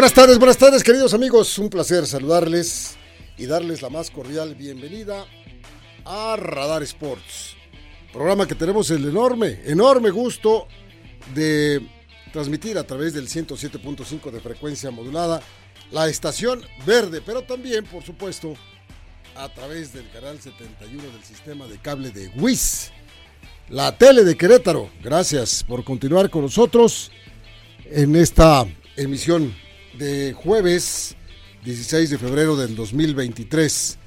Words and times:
Buenas 0.00 0.14
tardes, 0.14 0.38
buenas 0.38 0.56
tardes 0.56 0.82
queridos 0.82 1.12
amigos, 1.12 1.58
un 1.58 1.68
placer 1.68 2.06
saludarles 2.06 2.96
y 3.36 3.44
darles 3.44 3.82
la 3.82 3.90
más 3.90 4.10
cordial 4.10 4.54
bienvenida 4.54 5.26
a 6.06 6.36
Radar 6.36 6.82
Sports, 6.84 7.54
programa 8.10 8.46
que 8.46 8.54
tenemos 8.54 8.90
el 8.90 9.06
enorme, 9.06 9.60
enorme 9.66 10.08
gusto 10.08 10.66
de 11.34 11.86
transmitir 12.32 12.78
a 12.78 12.84
través 12.84 13.12
del 13.12 13.28
107.5 13.28 14.30
de 14.30 14.40
frecuencia 14.40 14.90
modulada, 14.90 15.42
la 15.90 16.08
estación 16.08 16.62
verde, 16.86 17.20
pero 17.20 17.42
también, 17.42 17.84
por 17.84 18.02
supuesto, 18.02 18.54
a 19.36 19.52
través 19.52 19.92
del 19.92 20.08
canal 20.08 20.40
71 20.40 21.02
del 21.10 21.24
sistema 21.24 21.66
de 21.66 21.76
cable 21.76 22.08
de 22.08 22.28
WIS, 22.36 22.90
la 23.68 23.98
tele 23.98 24.24
de 24.24 24.34
Querétaro. 24.34 24.88
Gracias 25.04 25.62
por 25.62 25.84
continuar 25.84 26.30
con 26.30 26.40
nosotros 26.40 27.12
en 27.84 28.16
esta 28.16 28.64
emisión 28.96 29.54
de 29.98 30.32
jueves 30.32 31.16
16 31.64 32.10
de 32.10 32.18
febrero 32.18 32.56
del 32.56 32.74
2023. 32.76 33.98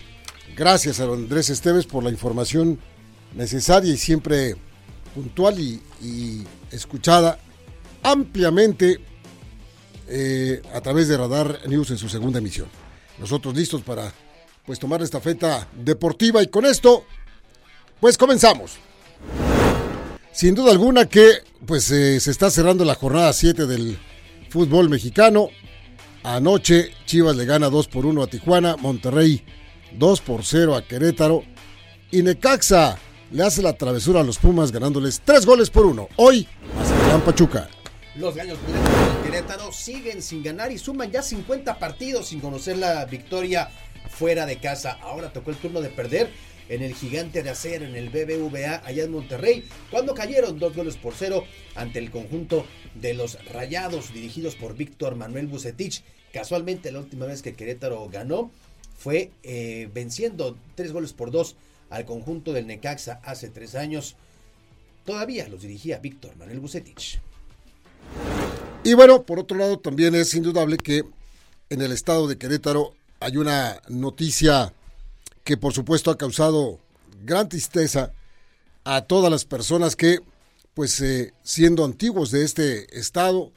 Gracias 0.55 0.99
a 0.99 1.03
Andrés 1.03 1.49
Esteves 1.49 1.85
por 1.85 2.03
la 2.03 2.09
información 2.09 2.79
necesaria 3.35 3.93
y 3.93 3.97
siempre 3.97 4.55
puntual 5.13 5.59
y, 5.59 6.43
escuchada 6.71 7.37
ampliamente 8.01 8.99
eh, 10.07 10.61
a 10.73 10.81
través 10.81 11.07
de 11.07 11.17
Radar 11.17 11.59
News 11.67 11.91
en 11.91 11.97
su 11.97 12.09
segunda 12.09 12.39
emisión. 12.39 12.67
Nosotros 13.19 13.55
listos 13.55 13.81
para 13.83 14.11
pues 14.65 14.79
tomar 14.79 15.01
esta 15.01 15.21
feta 15.21 15.67
deportiva 15.75 16.41
y 16.41 16.47
con 16.47 16.65
esto 16.65 17.05
pues 17.99 18.17
comenzamos. 18.17 18.77
Sin 20.31 20.55
duda 20.55 20.71
alguna 20.71 21.05
que 21.07 21.43
pues 21.65 21.89
eh, 21.91 22.19
se 22.19 22.31
está 22.31 22.49
cerrando 22.49 22.83
la 22.83 22.95
jornada 22.95 23.31
7 23.31 23.67
del 23.67 23.97
fútbol 24.49 24.89
mexicano. 24.89 25.49
Anoche 26.23 26.91
Chivas 27.05 27.35
le 27.35 27.45
gana 27.45 27.69
2 27.69 27.88
por 27.88 28.05
1 28.05 28.23
a 28.23 28.27
Tijuana, 28.27 28.77
Monterrey 28.77 29.43
2 29.97 30.21
por 30.21 30.45
0 30.45 30.75
a 30.75 30.88
Querétaro 30.88 31.43
y 32.11 32.23
Necaxa 32.23 32.97
le 33.31 33.43
hace 33.43 33.61
la 33.61 33.73
travesura 33.73 34.21
a 34.21 34.23
los 34.23 34.38
Pumas 34.38 34.71
ganándoles 34.71 35.21
3 35.25 35.45
goles 35.45 35.69
por 35.69 35.85
1. 35.85 36.09
Hoy, 36.16 36.47
Mazatlán 36.77 37.21
Pachuca. 37.21 37.69
Los 38.16 38.35
gallos 38.35 38.57
de 38.59 39.29
Querétaro 39.29 39.71
siguen 39.73 40.21
sin 40.21 40.44
ganar 40.44 40.71
y 40.71 40.77
suman 40.77 41.11
ya 41.11 41.21
50 41.21 41.77
partidos 41.77 42.27
sin 42.27 42.39
conocer 42.39 42.77
la 42.77 43.03
victoria 43.05 43.69
fuera 44.09 44.45
de 44.45 44.57
casa. 44.59 44.99
Ahora 45.01 45.33
tocó 45.33 45.49
el 45.49 45.57
turno 45.57 45.81
de 45.81 45.89
perder 45.89 46.31
en 46.73 46.81
el 46.81 46.95
gigante 46.95 47.43
de 47.43 47.52
acero, 47.52 47.85
en 47.85 47.95
el 47.95 48.09
BBVA 48.09 48.81
allá 48.83 49.03
en 49.03 49.11
Monterrey, 49.11 49.63
cuando 49.91 50.16
cayeron 50.16 50.57
dos 50.57 50.75
goles 50.75 50.97
por 50.97 51.13
cero 51.13 51.45
ante 51.75 51.99
el 51.99 52.09
conjunto 52.09 52.66
de 52.95 53.13
los 53.13 53.43
Rayados 53.45 54.11
dirigidos 54.11 54.55
por 54.55 54.75
Víctor 54.75 55.16
Manuel 55.16 55.47
Bucetich. 55.47 56.03
Casualmente 56.33 56.91
la 56.91 57.00
última 57.00 57.28
vez 57.28 57.44
que 57.44 57.53
Querétaro 57.53 58.09
ganó 58.09 58.50
fue 58.97 59.29
eh, 59.44 59.88
venciendo 59.94 60.57
tres 60.75 60.91
goles 60.91 61.13
por 61.13 61.29
dos 61.29 61.56
al 61.91 62.06
conjunto 62.06 62.53
del 62.53 62.66
Necaxa 62.66 63.22
hace 63.23 63.50
tres 63.50 63.75
años. 63.75 64.16
Todavía 65.05 65.47
los 65.47 65.61
dirigía 65.61 66.00
Víctor 66.00 66.35
Manuel 66.38 66.59
Bucetich. 66.59 67.19
Y 68.84 68.95
bueno, 68.95 69.23
por 69.23 69.38
otro 69.38 69.57
lado, 69.57 69.78
también 69.78 70.16
es 70.16 70.34
indudable 70.34 70.78
que 70.78 71.03
en 71.69 71.81
el 71.81 71.91
estado 71.91 72.28
de 72.28 72.38
Querétaro 72.38 72.95
hay 73.19 73.38
una 73.38 73.79
noticia 73.90 74.73
que 75.43 75.57
por 75.57 75.73
supuesto 75.73 76.11
ha 76.11 76.17
causado 76.17 76.79
gran 77.23 77.49
tristeza 77.49 78.13
a 78.83 79.01
todas 79.01 79.31
las 79.31 79.45
personas 79.45 79.95
que, 79.95 80.19
pues 80.73 80.99
eh, 81.01 81.33
siendo 81.43 81.85
antiguos 81.85 82.31
de 82.31 82.43
este 82.43 82.97
estado, 82.97 83.51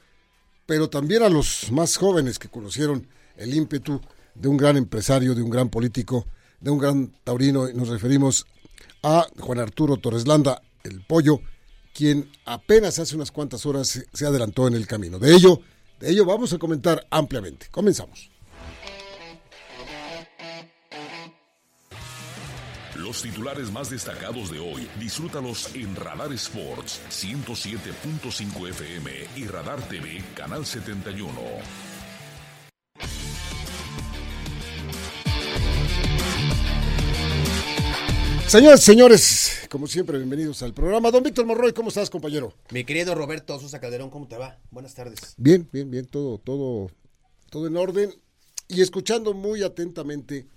pero 0.65 0.89
también 0.89 1.23
a 1.23 1.29
los 1.29 1.71
más 1.71 1.97
jóvenes 1.97 2.39
que 2.39 2.49
conocieron 2.49 3.07
el 3.37 3.53
ímpetu 3.53 4.01
de 4.35 4.47
un 4.47 4.57
gran 4.57 4.77
empresario, 4.77 5.35
de 5.35 5.41
un 5.41 5.49
gran 5.49 5.69
político, 5.69 6.25
de 6.59 6.71
un 6.71 6.77
gran 6.77 7.13
taurino, 7.23 7.69
y 7.69 7.73
nos 7.73 7.89
referimos 7.89 8.45
a 9.03 9.27
Juan 9.39 9.59
Arturo 9.59 9.97
Torres 9.97 10.27
Landa, 10.27 10.61
el 10.83 11.05
pollo, 11.05 11.39
quien 11.93 12.29
apenas 12.45 12.99
hace 12.99 13.15
unas 13.15 13.31
cuantas 13.31 13.65
horas 13.65 14.05
se 14.11 14.25
adelantó 14.25 14.67
en 14.67 14.75
el 14.75 14.87
camino. 14.87 15.19
De 15.19 15.33
ello, 15.33 15.61
de 15.99 16.11
ello 16.11 16.25
vamos 16.25 16.53
a 16.53 16.57
comentar 16.57 17.07
ampliamente. 17.09 17.67
Comenzamos. 17.71 18.29
Los 23.07 23.21
titulares 23.21 23.71
más 23.71 23.89
destacados 23.89 24.51
de 24.51 24.59
hoy, 24.59 24.85
disfrútalos 24.99 25.73
en 25.73 25.95
Radar 25.95 26.33
Sports 26.33 26.99
107.5 27.09 28.69
FM 28.71 29.11
y 29.37 29.45
Radar 29.45 29.81
TV 29.87 30.21
Canal 30.35 30.65
71. 30.65 31.31
Señores, 38.45 38.81
señores, 38.81 39.67
como 39.69 39.87
siempre, 39.87 40.17
bienvenidos 40.17 40.61
al 40.61 40.73
programa. 40.73 41.09
Don 41.09 41.23
Víctor 41.23 41.45
Morroy, 41.45 41.71
¿cómo 41.71 41.87
estás, 41.87 42.09
compañero? 42.09 42.53
Mi 42.71 42.83
querido 42.83 43.15
Roberto 43.15 43.57
Sosa 43.57 43.79
Calderón, 43.79 44.09
¿cómo 44.09 44.27
te 44.27 44.35
va? 44.35 44.59
Buenas 44.69 44.93
tardes. 44.95 45.33
Bien, 45.37 45.65
bien, 45.71 45.89
bien, 45.89 46.07
todo, 46.07 46.39
todo, 46.39 46.91
todo 47.49 47.67
en 47.67 47.77
orden. 47.77 48.13
Y 48.67 48.81
escuchando 48.81 49.33
muy 49.33 49.63
atentamente 49.63 50.49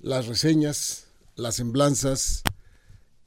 las 0.00 0.26
reseñas, 0.26 1.07
las 1.38 1.56
semblanzas 1.56 2.42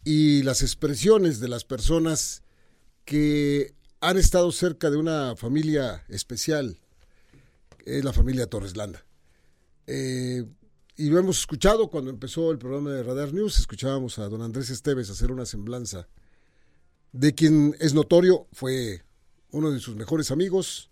y 0.04 0.44
las 0.44 0.62
expresiones 0.62 1.40
de 1.40 1.48
las 1.48 1.64
personas 1.64 2.44
que 3.06 3.74
han 4.02 4.18
estado 4.18 4.52
cerca 4.52 4.90
de 4.90 4.98
una 4.98 5.36
familia 5.36 6.04
especial, 6.10 6.78
es 7.86 8.04
la 8.04 8.14
familia 8.14 8.48
Torres 8.48 8.76
Landa. 8.76 9.06
Eh, 9.88 10.44
y 10.98 11.10
lo 11.10 11.20
hemos 11.20 11.40
escuchado 11.40 11.90
cuando 11.90 12.12
empezó 12.12 12.52
el 12.52 12.58
programa 12.58 12.92
de 12.92 13.04
Radar 13.04 13.34
News, 13.34 13.60
escuchábamos 13.60 14.20
a 14.20 14.28
don 14.28 14.42
Andrés 14.42 14.70
Esteves 14.70 15.10
hacer 15.10 15.32
una 15.32 15.46
semblanza 15.46 16.08
de 17.14 17.34
quien 17.34 17.76
es 17.80 17.94
notorio, 17.94 18.48
fue 18.52 19.04
uno 19.52 19.72
de 19.72 19.80
sus 19.80 19.96
mejores 19.96 20.32
amigos, 20.32 20.92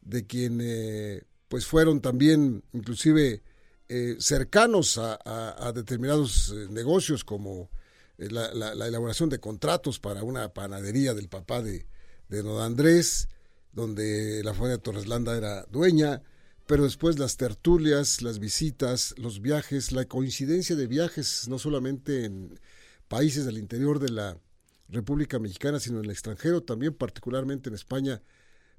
de 0.00 0.26
quien 0.26 0.60
eh, 0.62 1.24
pues 1.48 1.66
fueron 1.66 2.00
también 2.00 2.64
inclusive 2.72 3.42
eh, 3.88 4.16
cercanos 4.20 4.98
a, 4.98 5.72
determinados 5.74 6.50
eh, 6.56 6.66
negocios 6.70 7.24
como 7.24 7.70
eh, 8.16 8.28
la, 8.30 8.52
la, 8.54 8.74
la, 8.74 8.86
elaboración 8.86 9.28
de 9.28 9.40
contratos 9.40 9.98
para 9.98 10.22
una 10.22 10.52
panadería 10.54 11.14
del 11.14 11.28
papá 11.28 11.62
de, 11.62 11.86
de 12.28 12.42
don 12.42 12.62
Andrés, 12.62 13.28
donde 13.72 14.42
la 14.44 14.54
familia 14.54 14.78
Torreslanda 14.78 15.36
era 15.36 15.64
dueña, 15.64 16.22
pero 16.66 16.84
después 16.84 17.18
las 17.18 17.36
tertulias, 17.36 18.22
las 18.22 18.38
visitas, 18.38 19.14
los 19.18 19.42
viajes, 19.42 19.92
la 19.92 20.04
coincidencia 20.06 20.76
de 20.76 20.86
viajes, 20.86 21.48
no 21.48 21.58
solamente 21.58 22.24
en 22.24 22.58
países 23.08 23.44
del 23.44 23.58
interior 23.58 23.98
de 23.98 24.10
la 24.10 24.38
República 24.88 25.38
Mexicana, 25.38 25.80
sino 25.80 25.98
en 25.98 26.06
el 26.06 26.10
extranjero, 26.10 26.62
también 26.62 26.94
particularmente 26.94 27.68
en 27.68 27.74
España, 27.74 28.22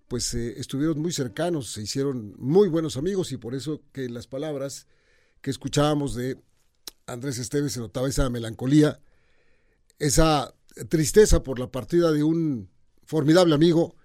pues 0.08 0.34
estuvieron 0.34 1.00
muy 1.00 1.12
cercanos, 1.12 1.72
se 1.72 1.82
hicieron 1.82 2.36
muy 2.38 2.70
buenos 2.70 2.98
amigos 2.98 3.32
y 3.32 3.38
por 3.38 3.56
eso 3.56 3.82
que 3.92 4.10
las 4.10 4.28
palabras 4.28 4.88
que 5.44 5.52
escuchábamos 5.52 6.16
de 6.16 6.38
Andrés 7.06 7.38
Esteves 7.38 7.74
se 7.74 7.82
notaba 7.82 8.08
esa 8.08 8.30
melancolía, 8.30 9.00
esa 10.00 10.56
tristeza 10.88 11.44
por 11.44 11.60
la 11.60 11.70
partida 11.70 12.12
de 12.14 12.24
un 12.24 12.70
formidable 13.04 13.54
amigo, 13.54 13.96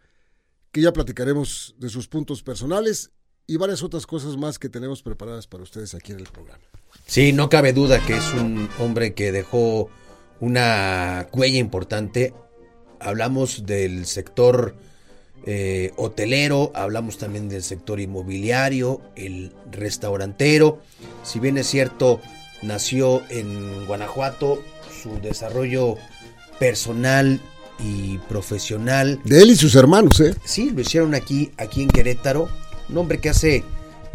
que 0.73 0.82
ya 0.82 0.93
platicaremos 0.93 1.76
de 1.79 1.88
sus 1.88 2.08
puntos 2.08 2.43
personales 2.43 3.12
y 3.46 3.56
varias 3.56 3.85
otras 3.85 4.05
cosas 4.05 4.37
más 4.37 4.58
que 4.58 4.69
tenemos 4.69 5.02
preparadas 5.02 5.46
para 5.46 5.62
ustedes 5.62 5.94
aquí 5.94 6.11
en 6.11 6.19
el 6.19 6.26
programa. 6.26 6.62
Sí, 7.06 7.32
no 7.32 7.49
cabe 7.49 7.73
duda 7.73 8.05
que 8.05 8.17
es 8.17 8.34
un 8.34 8.69
hombre 8.81 9.14
que 9.14 9.31
dejó 9.31 9.88
una 10.41 11.29
huella 11.32 11.58
importante. 11.58 12.34
Hablamos 12.99 13.64
del 13.64 14.06
sector 14.06 14.75
eh, 15.46 15.93
hotelero, 15.96 16.73
hablamos 16.75 17.19
también 17.19 17.49
del 17.49 17.62
sector 17.62 18.00
inmobiliario, 18.00 19.00
el 19.17 19.52
restaurantero. 19.70 20.81
Si 21.23 21.40
bien 21.40 21.58
es 21.58 21.67
cierto, 21.67 22.20
nació 22.62 23.23
en 23.31 23.87
Guanajuato, 23.87 24.62
su 25.02 25.20
desarrollo 25.20 25.96
personal 26.58 27.40
y 27.79 28.19
profesional. 28.29 29.20
De 29.25 29.43
él 29.43 29.50
y 29.50 29.56
sus 29.56 29.75
hermanos, 29.75 30.20
¿eh? 30.20 30.35
Sí, 30.44 30.70
lo 30.70 30.81
hicieron 30.81 31.14
aquí, 31.14 31.52
aquí 31.56 31.82
en 31.82 31.88
Querétaro. 31.88 32.49
Un 32.88 32.99
hombre 32.99 33.19
que 33.19 33.29
hace 33.29 33.64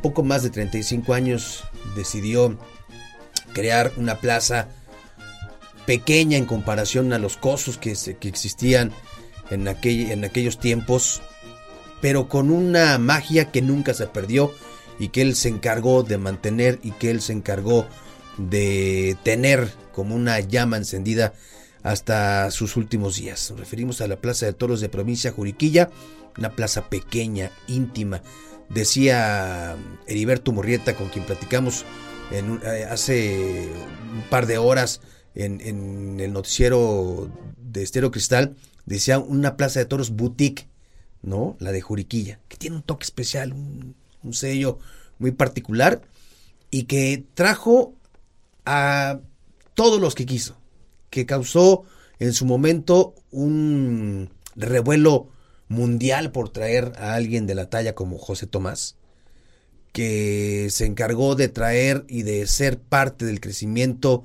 poco 0.01 0.23
más 0.23 0.43
de 0.43 0.49
35 0.49 1.13
años 1.13 1.63
decidió 1.95 2.57
crear 3.53 3.93
una 3.97 4.17
plaza 4.17 4.67
pequeña 5.85 6.37
en 6.37 6.45
comparación 6.45 7.13
a 7.13 7.19
los 7.19 7.37
cosos 7.37 7.77
que, 7.77 7.93
que 8.19 8.27
existían 8.27 8.91
en, 9.49 9.67
aquel, 9.67 10.11
en 10.11 10.23
aquellos 10.23 10.59
tiempos, 10.59 11.21
pero 12.01 12.27
con 12.27 12.51
una 12.51 12.97
magia 12.97 13.51
que 13.51 13.61
nunca 13.61 13.93
se 13.93 14.07
perdió 14.07 14.51
y 14.99 15.09
que 15.09 15.21
él 15.21 15.35
se 15.35 15.49
encargó 15.49 16.03
de 16.03 16.17
mantener 16.17 16.79
y 16.83 16.91
que 16.91 17.11
él 17.11 17.21
se 17.21 17.33
encargó 17.33 17.87
de 18.37 19.17
tener 19.23 19.71
como 19.93 20.15
una 20.15 20.39
llama 20.39 20.77
encendida 20.77 21.33
hasta 21.83 22.49
sus 22.51 22.77
últimos 22.77 23.17
días. 23.17 23.51
Nos 23.51 23.59
referimos 23.59 24.01
a 24.01 24.07
la 24.07 24.15
Plaza 24.15 24.45
de 24.45 24.53
Toros 24.53 24.81
de 24.81 24.89
Provincia 24.89 25.31
Juriquilla, 25.31 25.89
una 26.37 26.51
plaza 26.51 26.89
pequeña, 26.89 27.51
íntima. 27.67 28.21
Decía 28.69 29.75
Heriberto 30.07 30.51
Murrieta, 30.51 30.95
con 30.95 31.09
quien 31.09 31.25
platicamos 31.25 31.85
eh, 32.31 32.87
hace 32.89 33.69
un 34.13 34.23
par 34.29 34.47
de 34.47 34.57
horas 34.57 35.01
en, 35.35 35.61
en 35.61 36.19
el 36.19 36.31
noticiero 36.33 37.29
de 37.57 37.83
Estero 37.83 38.11
Cristal, 38.11 38.55
decía 38.85 39.19
una 39.19 39.57
plaza 39.57 39.79
de 39.79 39.85
toros 39.85 40.11
boutique, 40.11 40.67
¿no? 41.21 41.55
La 41.59 41.71
de 41.71 41.81
Juriquilla, 41.81 42.39
que 42.47 42.57
tiene 42.57 42.75
un 42.75 42.83
toque 42.83 43.03
especial, 43.03 43.53
un, 43.53 43.95
sello 44.31 44.79
muy 45.19 45.31
particular 45.31 46.01
y 46.71 46.83
que 46.83 47.25
trajo 47.33 47.93
a 48.65 49.19
todos 49.73 49.99
los 49.99 50.15
que 50.15 50.25
quiso, 50.25 50.55
que 51.09 51.25
causó 51.25 51.83
en 52.19 52.33
su 52.33 52.45
momento 52.45 53.15
un 53.31 54.29
revuelo 54.55 55.27
mundial 55.67 56.31
por 56.31 56.49
traer 56.49 56.93
a 56.97 57.15
alguien 57.15 57.47
de 57.47 57.55
la 57.55 57.69
talla 57.69 57.95
como 57.95 58.17
José 58.17 58.47
Tomás, 58.47 58.95
que 59.91 60.69
se 60.71 60.85
encargó 60.85 61.35
de 61.35 61.49
traer 61.49 62.05
y 62.07 62.23
de 62.23 62.47
ser 62.47 62.79
parte 62.79 63.25
del 63.25 63.41
crecimiento 63.41 64.23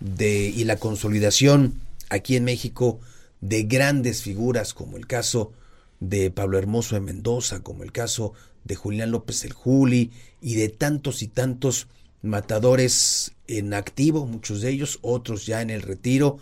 de, 0.00 0.46
y 0.48 0.64
la 0.64 0.76
consolidación 0.76 1.80
aquí 2.08 2.36
en 2.36 2.44
México 2.44 3.00
de 3.44 3.64
grandes 3.64 4.22
figuras 4.22 4.72
como 4.72 4.96
el 4.96 5.06
caso 5.06 5.52
de 6.00 6.30
Pablo 6.30 6.56
Hermoso 6.56 6.94
de 6.94 7.02
Mendoza, 7.02 7.60
como 7.60 7.82
el 7.82 7.92
caso 7.92 8.32
de 8.64 8.74
Julián 8.74 9.10
López 9.10 9.44
el 9.44 9.52
Juli 9.52 10.10
y 10.40 10.54
de 10.54 10.70
tantos 10.70 11.22
y 11.22 11.28
tantos 11.28 11.86
matadores 12.22 13.32
en 13.46 13.74
activo, 13.74 14.24
muchos 14.24 14.62
de 14.62 14.70
ellos, 14.70 14.98
otros 15.02 15.44
ya 15.44 15.60
en 15.60 15.68
el 15.68 15.82
retiro, 15.82 16.38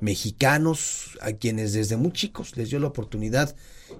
mexicanos, 0.00 1.18
a 1.20 1.32
quienes 1.32 1.74
desde 1.74 1.98
muy 1.98 2.12
chicos 2.12 2.56
les 2.56 2.70
dio 2.70 2.80
la 2.80 2.86
oportunidad 2.86 3.54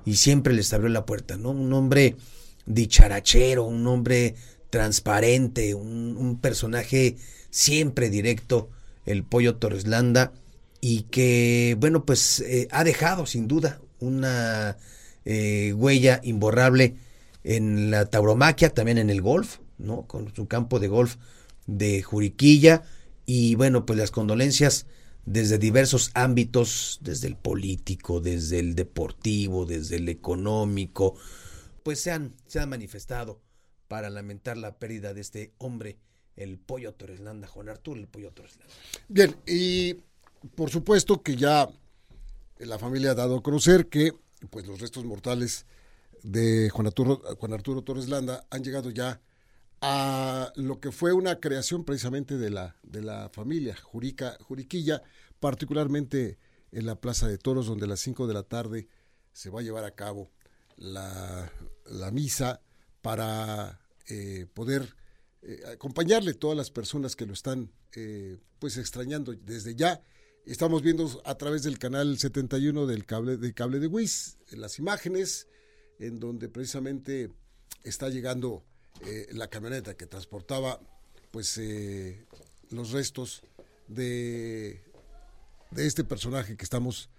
y 0.06 0.16
siempre 0.16 0.54
les 0.54 0.72
abrió 0.72 0.88
la 0.88 1.04
puerta, 1.04 1.36
¿no? 1.36 1.50
Un 1.50 1.70
hombre 1.74 2.16
dicharachero, 2.64 3.64
un 3.64 3.86
hombre 3.86 4.34
transparente, 4.70 5.74
un, 5.74 6.38
personaje 6.40 7.16
siempre 7.50 8.08
directo, 8.08 8.70
el 9.04 9.24
Pollo 9.24 9.56
Torres 9.56 9.86
Landa, 9.86 10.32
y 10.80 11.02
que, 11.02 11.76
bueno, 11.78 12.04
pues 12.04 12.40
eh, 12.40 12.68
ha 12.70 12.84
dejado 12.84 13.26
sin 13.26 13.48
duda 13.48 13.80
una 13.98 14.76
eh, 15.24 15.72
huella 15.74 16.20
imborrable 16.22 16.96
en 17.44 17.90
la 17.90 18.06
tauromaquia, 18.06 18.70
también 18.70 18.98
en 18.98 19.10
el 19.10 19.22
golf, 19.22 19.58
¿no? 19.78 20.02
Con 20.06 20.34
su 20.34 20.46
campo 20.46 20.78
de 20.80 20.88
golf 20.88 21.16
de 21.66 22.02
Juriquilla 22.02 22.84
y 23.24 23.54
bueno, 23.56 23.86
pues 23.86 23.98
las 23.98 24.10
condolencias 24.10 24.86
desde 25.24 25.58
diversos 25.58 26.12
ámbitos, 26.14 26.98
desde 27.02 27.26
el 27.26 27.36
político, 27.36 28.20
desde 28.20 28.60
el 28.60 28.74
deportivo, 28.76 29.66
desde 29.66 29.96
el 29.96 30.08
económico, 30.08 31.16
pues 31.82 32.00
se 32.00 32.12
han, 32.12 32.34
se 32.46 32.60
han 32.60 32.68
manifestado 32.68 33.40
para 33.88 34.08
lamentar 34.10 34.56
la 34.56 34.78
pérdida 34.78 35.14
de 35.14 35.20
este 35.20 35.52
hombre, 35.58 35.98
el 36.36 36.58
Pollo 36.58 36.94
Torreslanda, 36.94 37.48
Juan 37.48 37.68
Arturo, 37.68 37.98
el 37.98 38.06
Pollo 38.06 38.30
Torreslanda. 38.30 38.72
Bien, 39.08 39.36
y 39.46 39.96
por 40.54 40.70
supuesto 40.70 41.22
que 41.22 41.36
ya 41.36 41.68
la 42.58 42.78
familia 42.78 43.12
ha 43.12 43.14
dado 43.14 43.36
a 43.38 43.42
conocer 43.42 43.88
que 43.88 44.12
pues 44.50 44.66
los 44.66 44.80
restos 44.80 45.04
mortales 45.04 45.66
de 46.22 46.70
Juan 46.70 46.86
Arturo, 46.86 47.22
Juan 47.38 47.52
Arturo 47.52 47.82
Torres 47.82 48.08
Landa 48.08 48.46
han 48.50 48.62
llegado 48.62 48.90
ya 48.90 49.20
a 49.80 50.52
lo 50.56 50.80
que 50.80 50.92
fue 50.92 51.12
una 51.12 51.38
creación 51.40 51.84
precisamente 51.84 52.38
de 52.38 52.50
la, 52.50 52.76
de 52.82 53.02
la 53.02 53.28
familia 53.28 53.76
Jurica, 53.76 54.36
Juriquilla, 54.40 55.02
particularmente 55.40 56.38
en 56.72 56.86
la 56.86 56.96
Plaza 56.96 57.28
de 57.28 57.38
Toros, 57.38 57.66
donde 57.66 57.84
a 57.84 57.88
las 57.88 58.00
5 58.00 58.26
de 58.26 58.34
la 58.34 58.42
tarde 58.42 58.88
se 59.32 59.50
va 59.50 59.60
a 59.60 59.62
llevar 59.62 59.84
a 59.84 59.94
cabo 59.94 60.30
la, 60.76 61.52
la 61.84 62.10
misa 62.10 62.60
para 63.02 63.80
eh, 64.08 64.46
poder 64.52 64.96
eh, 65.42 65.60
acompañarle 65.72 66.34
todas 66.34 66.56
las 66.56 66.70
personas 66.70 67.14
que 67.16 67.26
lo 67.26 67.32
están 67.32 67.70
eh, 67.94 68.38
pues 68.58 68.76
extrañando 68.76 69.32
desde 69.32 69.74
ya. 69.74 70.02
Estamos 70.46 70.80
viendo 70.80 71.20
a 71.24 71.34
través 71.34 71.64
del 71.64 71.76
canal 71.76 72.16
71 72.16 72.86
del 72.86 73.04
cable 73.04 73.36
de 73.36 73.52
cable 73.52 73.80
de 73.80 73.88
WIS 73.88 74.38
las 74.52 74.78
imágenes 74.78 75.48
en 75.98 76.20
donde 76.20 76.48
precisamente 76.48 77.32
está 77.82 78.08
llegando 78.10 78.62
eh, 79.04 79.26
la 79.32 79.48
camioneta 79.48 79.96
que 79.96 80.06
transportaba 80.06 80.80
pues 81.32 81.58
eh, 81.58 82.24
los 82.70 82.92
restos 82.92 83.42
de, 83.88 84.84
de 85.72 85.86
este 85.88 86.04
personaje 86.04 86.56
que 86.56 86.62
estamos 86.62 87.10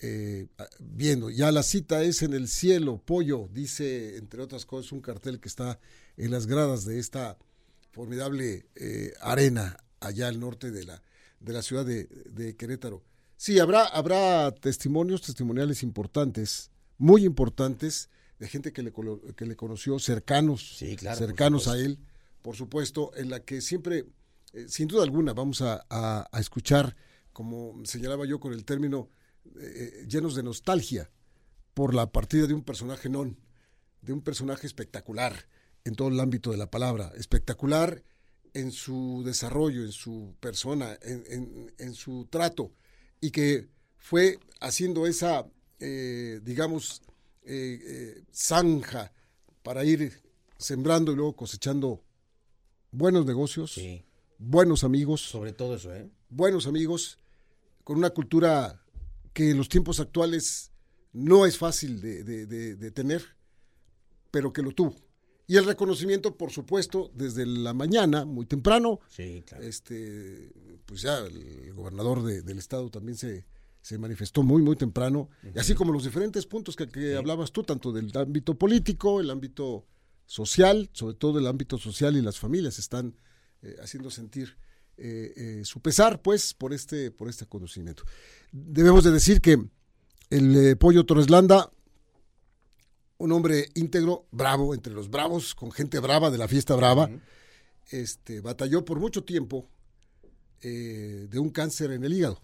eh, 0.00 0.46
viendo. 0.78 1.28
Ya 1.28 1.52
la 1.52 1.62
cita 1.62 2.02
es 2.02 2.22
en 2.22 2.32
el 2.32 2.48
cielo, 2.48 2.96
pollo, 2.96 3.50
dice 3.52 4.16
entre 4.16 4.40
otras 4.40 4.64
cosas 4.64 4.90
un 4.92 5.02
cartel 5.02 5.38
que 5.38 5.48
está 5.48 5.78
en 6.16 6.30
las 6.30 6.46
gradas 6.46 6.86
de 6.86 6.98
esta 6.98 7.36
formidable 7.92 8.64
arena 9.20 9.76
allá 10.00 10.28
al 10.28 10.40
norte 10.40 10.70
de 10.70 10.84
la, 10.84 11.02
de 11.40 11.52
la 11.52 11.62
ciudad 11.62 11.84
de, 11.84 12.04
de 12.04 12.56
Querétaro. 12.56 13.02
Sí, 13.36 13.58
habrá, 13.58 13.86
habrá 13.86 14.52
testimonios, 14.52 15.22
testimoniales 15.22 15.82
importantes, 15.82 16.70
muy 16.98 17.24
importantes, 17.24 18.10
de 18.40 18.48
gente 18.48 18.72
que 18.72 18.82
le, 18.82 18.92
que 19.36 19.46
le 19.46 19.54
conoció, 19.54 19.98
cercanos, 19.98 20.78
cercanos 20.78 21.68
a 21.68 21.78
él, 21.78 21.98
por 22.42 22.56
supuesto, 22.56 23.12
en 23.14 23.28
la 23.28 23.40
que 23.40 23.60
siempre, 23.60 24.06
eh, 24.54 24.66
sin 24.68 24.88
duda 24.88 25.02
alguna, 25.02 25.34
vamos 25.34 25.62
a, 25.62 26.28
escuchar, 26.38 26.96
como 27.32 27.74
señalaba 27.84 28.26
yo 28.26 28.40
con 28.40 28.54
el 28.54 28.64
término, 28.64 29.10
eh, 29.44 30.02
eh, 30.02 30.06
llenos 30.08 30.34
de 30.34 30.42
nostalgia 30.42 31.10
por 31.74 31.94
la 31.94 32.10
partida 32.10 32.46
de 32.46 32.54
un 32.54 32.62
personaje 32.62 33.10
non, 33.10 33.38
de 34.00 34.14
un 34.14 34.22
personaje 34.22 34.66
espectacular 34.66 35.48
en 35.84 35.94
todo 35.94 36.08
el 36.08 36.18
ámbito 36.18 36.50
de 36.50 36.56
la 36.56 36.70
palabra, 36.70 37.12
espectacular 37.16 38.02
en 38.54 38.72
su 38.72 39.22
desarrollo, 39.24 39.84
en 39.84 39.92
su 39.92 40.34
persona, 40.40 40.98
en, 41.02 41.94
su 41.94 42.26
trato, 42.30 42.72
y 43.20 43.30
que 43.30 43.68
fue 43.98 44.38
haciendo 44.60 45.06
esa, 45.06 45.46
digamos, 45.78 47.02
eh, 47.42 47.80
eh, 47.82 48.22
zanja 48.32 49.12
para 49.62 49.82
ir 49.82 50.22
sembrando 50.58 51.10
y 51.10 51.16
luego 51.16 51.34
cosechando 51.34 52.04
buenos 52.92 53.24
negocios, 53.24 53.80
buenos 54.38 54.84
amigos. 54.84 55.22
Sobre 55.22 55.52
todo 55.52 55.74
eso, 55.74 55.92
¿eh? 55.94 56.10
Buenos 56.28 56.66
amigos, 56.66 57.18
con 57.82 57.96
una 57.96 58.10
cultura 58.10 58.84
que 59.32 59.50
en 59.50 59.56
los 59.56 59.68
tiempos 59.68 60.00
actuales 60.00 60.70
no 61.12 61.46
es 61.46 61.56
fácil 61.58 62.00
de, 62.00 62.90
tener, 62.92 63.24
pero 64.30 64.52
que 64.52 64.62
lo 64.62 64.72
tuvo. 64.72 64.94
Y 65.50 65.56
el 65.56 65.64
reconocimiento, 65.64 66.36
por 66.36 66.52
supuesto, 66.52 67.10
desde 67.12 67.44
la 67.44 67.74
mañana, 67.74 68.24
muy 68.24 68.46
temprano. 68.46 69.00
Este, 69.60 70.52
pues 70.86 71.02
ya 71.02 71.18
el 71.18 71.74
gobernador 71.74 72.22
del 72.22 72.56
estado 72.56 72.88
también 72.88 73.18
se, 73.18 73.44
se 73.82 73.98
manifestó 73.98 74.44
muy, 74.44 74.62
muy 74.62 74.76
temprano, 74.76 75.28
y 75.52 75.58
así 75.58 75.74
como 75.74 75.92
los 75.92 76.04
diferentes 76.04 76.46
puntos 76.46 76.76
que, 76.76 77.16
hablabas 77.16 77.50
tú, 77.50 77.64
tanto 77.64 77.90
del 77.90 78.16
ámbito 78.16 78.54
político, 78.54 79.18
el 79.18 79.28
ámbito 79.28 79.88
social, 80.24 80.88
sobre 80.92 81.16
todo 81.16 81.40
el 81.40 81.48
ámbito 81.48 81.78
social 81.78 82.16
y 82.16 82.22
las 82.22 82.38
familias 82.38 82.78
están 82.78 83.16
eh, 83.62 83.74
haciendo 83.82 84.08
sentir 84.12 84.56
eh, 84.98 85.32
eh, 85.34 85.62
su 85.64 85.80
pesar, 85.80 86.22
pues, 86.22 86.54
por 86.54 86.72
este, 86.72 87.10
por 87.10 87.28
este 87.28 87.46
conocimiento. 87.46 88.04
Debemos 88.52 89.02
de 89.02 89.10
decir 89.10 89.40
que 89.40 89.60
el 90.30 90.76
Pollo 90.78 91.04
Torreslanda, 91.04 91.72
un 93.20 93.32
hombre 93.32 93.70
íntegro, 93.74 94.26
bravo, 94.32 94.74
entre 94.74 94.92
los 94.92 95.08
bravos, 95.08 95.54
con 95.54 95.70
gente 95.70 95.98
brava 96.00 96.30
de 96.30 96.38
la 96.38 96.48
fiesta 96.48 96.74
brava, 96.74 97.08
este, 97.90 98.40
batalló 98.40 98.84
por 98.84 98.98
mucho 98.98 99.24
tiempo 99.24 99.68
de 100.62 101.38
un 101.38 101.48
cáncer 101.48 101.92
en 101.92 102.04
el 102.04 102.12
hígado 102.12 102.42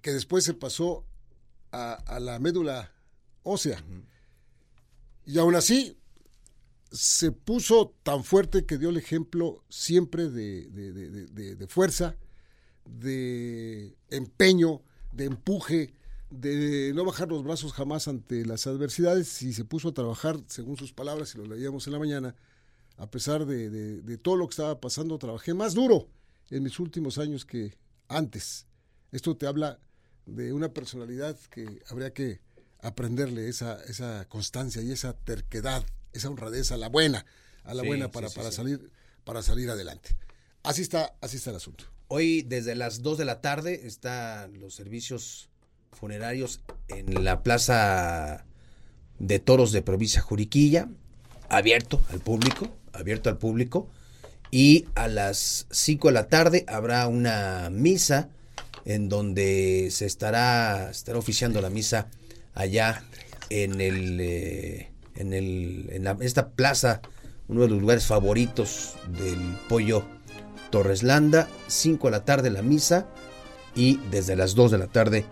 que 0.00 0.12
después 0.12 0.44
se 0.44 0.54
pasó 0.54 1.04
a, 1.72 2.18
la 2.20 2.38
médula 2.38 2.92
ósea. 3.42 3.84
Y 5.24 5.38
aún 5.38 5.54
así, 5.54 5.96
se 6.90 7.30
puso 7.30 7.94
tan 8.02 8.24
fuerte 8.24 8.66
que 8.66 8.78
dio 8.78 8.90
el 8.90 8.96
ejemplo 8.96 9.64
siempre 9.68 10.28
de, 10.28 11.66
fuerza, 11.68 12.16
de 12.84 13.96
empeño, 14.10 14.82
de 15.12 15.26
empuje, 15.26 15.94
de 16.30 16.92
no 16.94 17.04
bajar 17.04 17.28
los 17.28 17.42
brazos 17.42 17.72
jamás 17.72 18.08
ante 18.08 18.44
las 18.46 18.66
adversidades 18.66 19.42
y 19.42 19.52
se 19.52 19.64
puso 19.64 19.88
a 19.88 19.94
trabajar, 19.94 20.38
según 20.46 20.76
sus 20.76 20.92
palabras, 20.92 21.34
y 21.34 21.38
lo 21.38 21.46
leíamos 21.46 21.86
en 21.86 21.92
la 21.92 21.98
mañana, 21.98 22.34
a 22.96 23.10
pesar 23.10 23.46
de, 23.46 23.70
de, 23.70 24.18
todo 24.18 24.36
lo 24.36 24.46
que 24.46 24.52
estaba 24.52 24.80
pasando, 24.80 25.18
trabajé 25.18 25.54
más 25.54 25.74
duro 25.74 26.08
en 26.50 26.62
mis 26.62 26.78
últimos 26.78 27.18
años 27.18 27.44
que 27.44 27.76
antes. 28.08 28.66
Esto 29.10 29.36
te 29.36 29.46
habla 29.46 29.80
de 30.26 30.52
una 30.52 30.72
personalidad 30.72 31.38
que 31.50 31.82
habría 31.88 32.12
que 32.12 32.40
aprenderle 32.80 33.48
esa, 33.48 33.82
esa 33.84 34.26
constancia 34.28 34.82
y 34.82 34.92
esa 34.92 35.14
terquedad, 35.14 35.84
esa 36.12 36.28
honradez 36.28 36.72
a 36.72 36.76
la 36.76 36.88
buena, 36.88 37.24
a 37.64 37.74
la 37.74 37.82
buena 37.82 38.10
para, 38.10 38.28
para 38.30 38.52
salir 38.52 38.90
para 39.24 39.42
salir 39.42 39.70
adelante. 39.70 40.16
Así 40.62 40.82
está, 40.82 41.14
así 41.20 41.36
está 41.36 41.50
el 41.50 41.56
asunto. 41.56 41.84
Hoy 42.08 42.42
desde 42.42 42.74
las 42.74 43.02
2 43.02 43.18
de 43.18 43.24
la 43.24 43.40
tarde 43.40 43.86
están 43.86 44.58
los 44.58 44.74
servicios 44.74 45.48
funerarios 45.92 46.60
en 46.88 47.24
la 47.24 47.42
Plaza 47.42 48.44
de 49.18 49.38
Toros 49.38 49.72
de 49.72 49.82
Provincia 49.82 50.20
Juriquilla, 50.20 50.88
abierto 51.48 52.00
al 52.10 52.20
público, 52.20 52.68
abierto 52.92 53.28
al 53.28 53.38
público. 53.38 53.88
Y 54.50 54.86
a 54.96 55.06
las 55.06 55.66
5 55.70 56.08
de 56.08 56.14
la 56.14 56.28
tarde 56.28 56.64
habrá 56.66 57.06
una 57.06 57.68
misa 57.70 58.30
en 58.84 59.08
donde 59.08 59.88
se 59.92 60.06
estará, 60.06 60.90
estará 60.90 61.18
oficiando 61.18 61.60
la 61.60 61.70
misa 61.70 62.08
allá 62.54 63.04
en 63.48 63.80
el, 63.80 64.18
eh, 64.20 64.90
en 65.14 65.32
el, 65.32 65.88
en 65.92 66.06
esta 66.22 66.48
plaza, 66.50 67.00
uno 67.46 67.62
de 67.62 67.68
los 67.68 67.80
lugares 67.80 68.06
favoritos 68.06 68.94
del 69.18 69.38
pollo 69.68 70.04
Torreslanda, 70.70 71.48
5 71.68 72.06
de 72.06 72.10
la 72.10 72.24
tarde 72.24 72.50
la 72.50 72.62
misa 72.62 73.06
y 73.74 73.98
desde 74.10 74.36
las 74.36 74.54
2 74.54 74.70
de 74.72 74.78
la 74.78 74.86
tarde 74.86 75.24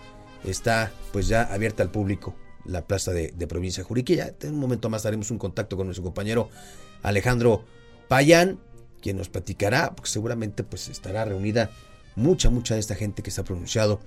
está 0.45 0.93
pues 1.13 1.29
ya 1.29 1.43
abierta 1.43 1.83
al 1.83 1.91
público 1.91 2.35
la 2.65 2.87
plaza 2.87 3.13
de, 3.13 3.33
provincia 3.49 3.83
de 3.83 3.89
Juriquilla. 3.89 4.35
En 4.43 4.55
un 4.55 4.61
momento 4.61 4.91
más 4.91 5.07
haremos 5.07 5.31
un 5.31 5.39
contacto 5.39 5.77
con 5.77 5.87
nuestro 5.87 6.05
compañero 6.05 6.51
Alejandro 7.03 7.65
Payán, 8.09 8.59
quien 9.01 9.17
nos 9.17 9.29
platicará, 9.29 9.95
porque 9.95 10.11
seguramente 10.11 10.65
pues 10.65 10.89
estará 10.89 11.25
reunida 11.25 11.71
mucha, 12.15 12.51
mucha 12.51 12.75
de 12.75 12.81
esta 12.81 12.95
gente 12.95 13.23
que 13.23 13.31
se 13.31 13.41
ha 13.41 13.45
pronunciado 13.45 14.01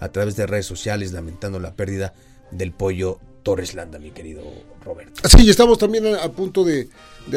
a 0.00 0.08
través 0.10 0.36
de 0.36 0.46
redes 0.46 0.66
sociales 0.66 1.12
lamentando 1.12 1.60
la 1.60 1.74
pérdida 1.74 2.14
del 2.50 2.72
pollo 2.72 3.20
Torreslanda, 3.42 3.98
mi 3.98 4.10
querido 4.10 4.42
Roberto. 4.84 5.28
Sí, 5.28 5.48
estamos 5.48 5.78
también 5.78 6.06
a, 6.14 6.32
punto 6.32 6.64
de, 6.64 6.88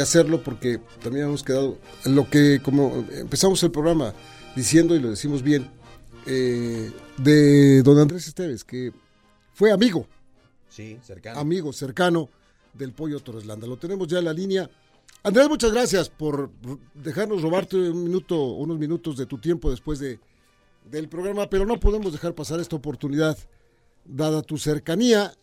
hacerlo 0.01 0.41
porque 0.43 0.79
también 1.03 1.25
hemos 1.25 1.43
quedado 1.43 1.77
lo 2.05 2.29
que, 2.29 2.59
como 2.61 3.05
empezamos 3.11 3.61
el 3.63 3.71
programa 3.71 4.13
diciendo, 4.55 4.95
y 4.95 4.99
lo 4.99 5.09
decimos 5.09 5.43
bien, 5.43 5.69
eh, 6.25 6.91
de 7.17 7.83
don 7.83 7.99
Andrés 7.99 8.27
Esteves, 8.27 8.63
que 8.63 8.91
fue 9.53 9.71
amigo. 9.71 10.07
Sí, 10.69 10.97
cercano. 11.03 11.39
Amigo, 11.39 11.73
cercano 11.73 12.29
del 12.73 12.93
pollo 12.93 13.19
Torreslanda. 13.19 13.67
Lo 13.67 13.77
tenemos 13.77 14.07
ya 14.07 14.19
en 14.19 14.25
la 14.25 14.33
línea. 14.33 14.69
Andrés, 15.23 15.49
muchas 15.49 15.71
gracias 15.71 16.09
por 16.09 16.49
dejarnos 16.93 17.41
robarte 17.41 17.77
un 17.77 18.03
minuto, 18.03 18.41
unos 18.53 18.79
minutos 18.79 19.17
de 19.17 19.25
tu 19.25 19.37
tiempo 19.37 19.69
después 19.69 19.99
de, 19.99 20.19
del 20.89 21.09
programa, 21.09 21.49
pero 21.49 21.65
no 21.65 21.79
podemos 21.79 22.11
dejar 22.11 22.33
pasar 22.33 22.59
esta 22.59 22.75
oportunidad, 22.75 23.37
dada 24.05 24.41
tu 24.41 24.57
cercanía 24.57 25.33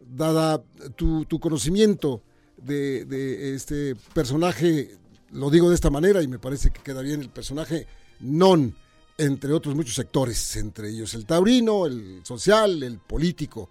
dada 0.00 0.62
tu, 0.96 1.26
conocimiento 1.40 2.22
de, 2.56 3.54
este 3.54 3.94
personaje, 4.14 4.96
lo 5.32 5.50
digo 5.50 5.68
de 5.68 5.74
esta 5.74 5.90
manera 5.90 6.22
y 6.22 6.28
me 6.28 6.38
parece 6.38 6.70
que 6.70 6.82
queda 6.82 7.02
bien 7.02 7.20
el 7.20 7.30
personaje 7.30 7.86
non, 8.20 8.74
entre 9.18 9.52
otros 9.52 9.74
muchos 9.74 9.94
sectores, 9.94 10.56
entre 10.56 10.88
ellos 10.88 11.14
el 11.14 11.26
taurino, 11.26 11.86
el 11.86 12.24
social, 12.24 12.82
el 12.82 12.98
político, 12.98 13.68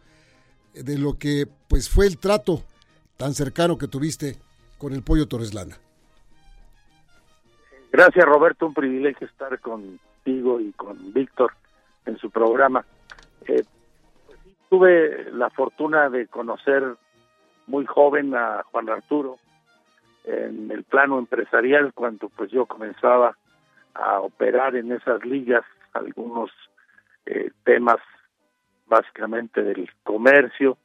de 0.74 0.98
lo 0.98 1.18
que 1.18 1.48
pues 1.68 1.90
fue 1.90 2.06
el 2.06 2.18
trato 2.18 2.62
tan 3.16 3.34
cercano 3.34 3.78
que 3.78 3.88
tuviste 3.88 4.36
con 4.78 4.94
el 4.94 5.02
pollo 5.02 5.28
Torreslana. 5.28 5.78
Gracias 7.92 8.26
Roberto, 8.26 8.68
un 8.68 8.74
privilegio 8.74 9.26
estar 9.26 9.60
contigo 9.60 10.60
y 10.60 10.72
con 10.74 11.14
Víctor 11.14 11.54
en 12.06 12.18
su 12.18 12.30
programa. 12.30 12.86
Eh, 13.48 13.64
Tuve 14.70 15.32
la 15.32 15.50
fortuna 15.50 16.10
de 16.10 16.28
conocer 16.28 16.84
muy 17.68 17.86
joven 17.86 18.36
a 18.36 18.64
Juan 18.70 18.90
Arturo 18.90 19.38
en 20.26 20.70
el 20.72 20.84
plano 20.84 21.20
empresarial 21.20 21.94
cuando 21.94 22.28
pues 22.30 22.52
yo 22.52 22.66
comenzaba 22.66 23.38
a 23.98 24.20
operar 24.22 24.76
en 24.76 24.92
esas 24.92 25.24
ligas 25.26 25.64
algunos 25.94 26.52
eh, 27.26 27.52
temas 27.64 27.98
básicamente 28.86 29.64
del 29.64 29.90
comercio 30.04 30.78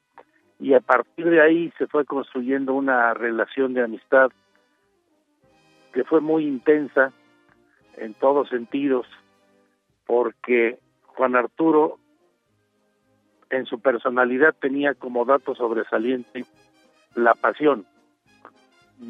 y 0.58 0.74
a 0.74 0.80
partir 0.80 1.28
de 1.28 1.40
ahí 1.40 1.72
se 1.78 1.86
fue 1.86 2.04
construyendo 2.04 2.74
una 2.74 3.14
relación 3.14 3.74
de 3.74 3.82
amistad 3.82 4.30
que 5.92 6.04
fue 6.04 6.20
muy 6.20 6.46
intensa 6.46 7.12
en 7.96 8.14
todos 8.14 8.48
sentidos 8.48 9.06
porque 10.06 10.78
Juan 11.06 11.36
Arturo 11.36 11.98
en 13.50 13.66
su 13.66 13.80
personalidad 13.80 14.54
tenía 14.58 14.94
como 14.94 15.24
dato 15.24 15.54
sobresaliente 15.54 16.44
la 17.14 17.34
pasión. 17.34 17.86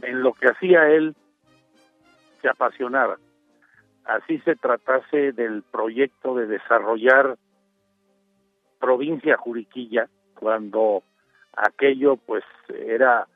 En 0.02 0.22
lo 0.22 0.32
que 0.32 0.48
hacía 0.48 0.88
él, 0.88 1.14
se 2.40 2.48
apasionaba. 2.48 3.18
Así 4.04 4.38
se 4.40 4.56
tratase 4.56 5.32
del 5.32 5.62
proyecto 5.62 6.34
de 6.34 6.46
desarrollar 6.46 7.38
provincia 8.80 9.36
Juriquilla, 9.36 10.08
cuando 10.34 11.04
aquello 11.56 12.16
pues 12.16 12.42
era 12.68 13.28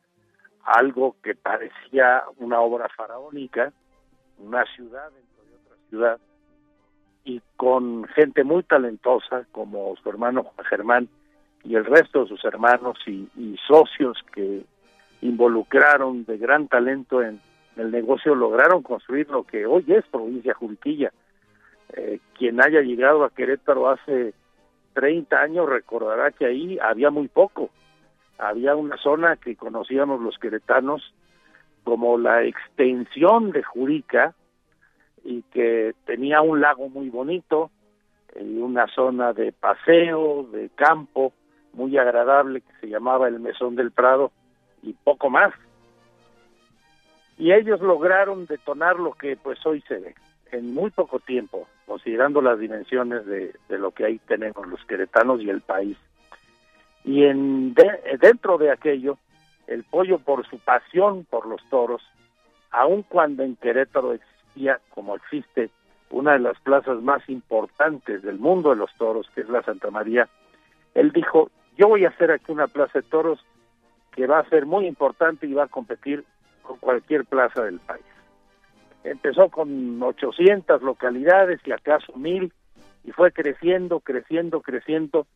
algo 0.65 1.15
que 1.23 1.37
parecía 1.37 2.25
una 2.39 2.61
obra 2.61 2.89
faraónica, 2.89 3.73
una 4.39 4.65
ciudad 4.75 5.11
dentro 5.13 5.45
de 5.45 5.55
otra 5.55 5.77
ciudad, 5.89 6.21
y 7.25 7.41
con 7.57 8.05
gente 8.09 8.43
muy 8.43 8.65
talentosa 8.65 9.47
como 9.53 9.95
su 9.97 10.09
hermano 10.09 10.43
Juan 10.43 10.67
Germán 10.67 11.09
y 11.65 11.75
el 11.75 11.85
resto 11.85 12.23
de 12.23 12.29
sus 12.29 12.45
hermanos 12.45 12.99
y, 13.07 13.29
socios 13.67 14.19
que 14.33 14.65
involucraron 15.23 16.25
de 16.25 16.39
gran 16.39 16.69
talento 16.69 17.23
en 17.23 17.41
el 17.77 17.91
negocio 17.91 18.35
lograron 18.35 18.83
construir 18.83 19.29
lo 19.29 19.45
que 19.45 19.67
hoy 19.67 19.85
es 19.89 20.05
provincia 20.07 20.55
Juriquilla. 20.55 21.13
Eh, 21.93 22.21
quien 22.37 22.61
haya 22.63 22.81
llegado 22.81 23.25
a 23.25 23.31
Querétaro 23.31 23.89
hace 23.89 24.35
30 24.95 25.37
años 25.41 25.69
recordará 25.69 26.33
que 26.33 26.47
ahí 26.47 26.79
había 26.81 27.11
muy 27.11 27.29
poco. 27.29 27.71
Había 28.39 28.75
una 28.77 28.97
zona 28.97 29.37
que 29.37 29.57
conocíamos 29.57 30.21
los 30.21 30.39
queretanos 30.39 31.15
como 31.85 32.19
la 32.19 32.43
extensión 32.43 33.53
de 33.53 33.63
Jurica, 33.63 34.35
y 35.27 35.43
que 35.43 35.95
tenía 36.05 36.41
un 36.41 36.61
lago 36.61 36.89
muy 36.89 37.11
bonito 37.11 37.71
y 38.41 38.59
una 38.59 38.87
zona 38.87 39.33
de 39.33 39.53
paseo, 39.53 40.45
de 40.53 40.71
campo 40.71 41.33
muy 41.73 41.99
agradable 41.99 42.61
que 42.61 42.73
se 42.81 42.89
llamaba 42.89 43.27
el 43.27 43.41
Mesón 43.41 43.75
del 43.75 43.91
Prado 43.91 44.31
y 44.83 44.93
poco 44.93 45.29
más. 45.29 45.53
Y 47.39 47.53
ellos 47.53 47.81
lograron 47.81 48.47
detonar 48.47 48.99
lo 48.99 49.13
que 49.13 49.37
pues 49.37 49.65
hoy 49.67 49.83
se 49.83 49.99
ve 49.99 50.15
en 50.53 50.73
muy 50.73 50.91
poco 50.91 51.19
tiempo, 51.19 51.67
considerando 51.87 52.41
las 52.41 52.59
dimensiones 52.59 53.27
de, 53.27 53.53
lo 53.69 53.91
que 53.91 54.05
ahí 54.05 54.19
tenemos 54.27 54.67
los 54.67 54.85
queretanos 54.85 55.41
y 55.43 55.51
el 55.51 55.61
país. 55.61 55.97
Y 57.05 57.25
en 57.25 57.75
dentro 58.21 58.59
de 58.59 58.71
aquello, 58.71 59.19
el 59.67 59.85
pollo 59.85 60.19
por 60.19 60.47
su 60.49 60.59
pasión 60.59 61.25
por 61.25 61.47
los 61.47 61.63
toros, 61.69 62.03
aun 62.71 63.03
cuando 63.03 63.43
en 63.43 63.57
Querétaro 63.57 64.15
como 64.91 65.17
existe 65.17 65.71
una 66.11 66.33
de 66.33 66.39
las 66.39 66.59
plazas 66.61 67.03
más 67.03 67.29
importantes 67.29 68.23
del 68.23 68.39
mundo 68.39 68.71
de 68.71 68.77
los 68.77 68.93
toros, 68.97 69.29
que 69.35 69.43
es 69.43 69.49
la 69.49 69.63
Santa 69.63 69.91
María, 69.91 70.29
él 70.95 71.13
dijo, 71.13 71.51
yo 71.77 71.89
voy 71.89 72.05
a 72.05 72.09
hacer 72.09 72.31
aquí 72.31 72.53
una 72.53 72.69
plaza 72.69 73.01
de 73.01 73.09
toros 73.09 73.45
que 74.13 74.27
va 74.27 74.39
a 74.39 74.49
ser 74.49 74.65
muy 74.65 74.87
importante 74.87 75.47
y 75.47 75.53
va 75.53 75.65
a 75.65 75.69
competir 75.69 76.25
con 76.67 76.79
cualquier 76.79 77.25
plaza 77.25 77.65
del 77.65 77.79
país. 77.81 78.05
Empezó 79.05 79.49
con 79.51 80.03
800 80.03 80.83
localidades 80.83 81.61
y 81.65 81.73
acaso 81.73 82.13
mil 82.17 82.53
y 83.05 83.13
fue 83.13 83.31
creciendo, 83.33 84.01
creciendo, 84.01 84.61
creciendo 84.61 85.27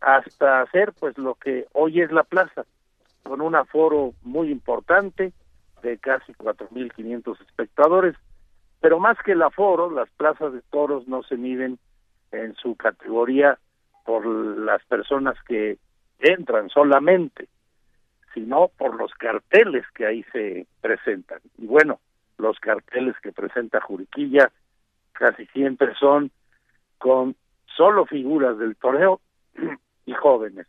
hasta 0.00 0.60
hacer 0.60 0.92
pues 0.98 1.16
lo 1.16 1.34
que 1.34 1.66
hoy 1.72 2.02
es 2.02 2.12
la 2.12 2.24
plaza, 2.24 2.66
con 3.22 3.40
un 3.40 3.54
aforo 3.54 4.12
muy 4.22 4.50
importante 4.50 5.32
de 5.82 5.98
casi 5.98 6.32
4.500 6.34 7.40
espectadores 7.40 8.14
pero 8.84 9.00
más 9.00 9.16
que 9.24 9.32
el 9.32 9.40
aforo, 9.40 9.90
las 9.90 10.10
plazas 10.10 10.52
de 10.52 10.60
toros 10.70 11.08
no 11.08 11.22
se 11.22 11.38
miden 11.38 11.78
en 12.32 12.54
su 12.56 12.76
categoría 12.76 13.58
por 14.04 14.26
las 14.26 14.84
personas 14.84 15.36
que 15.48 15.78
entran 16.18 16.68
solamente, 16.68 17.48
sino 18.34 18.68
por 18.76 18.96
los 18.96 19.14
carteles 19.14 19.84
que 19.94 20.06
ahí 20.06 20.24
se 20.32 20.66
presentan. 20.80 21.38
Y 21.56 21.66
bueno, 21.66 22.00
los 22.36 22.58
carteles 22.58 23.14
que 23.22 23.32
presenta 23.32 23.80
Juriquilla 23.80 24.50
casi 25.12 25.46
siempre 25.46 25.94
son 25.94 26.30
con 26.98 27.36
solo 27.76 28.04
figuras 28.06 28.58
del 28.58 28.76
toreo 28.76 29.20
y 30.06 30.12
jóvenes. 30.12 30.66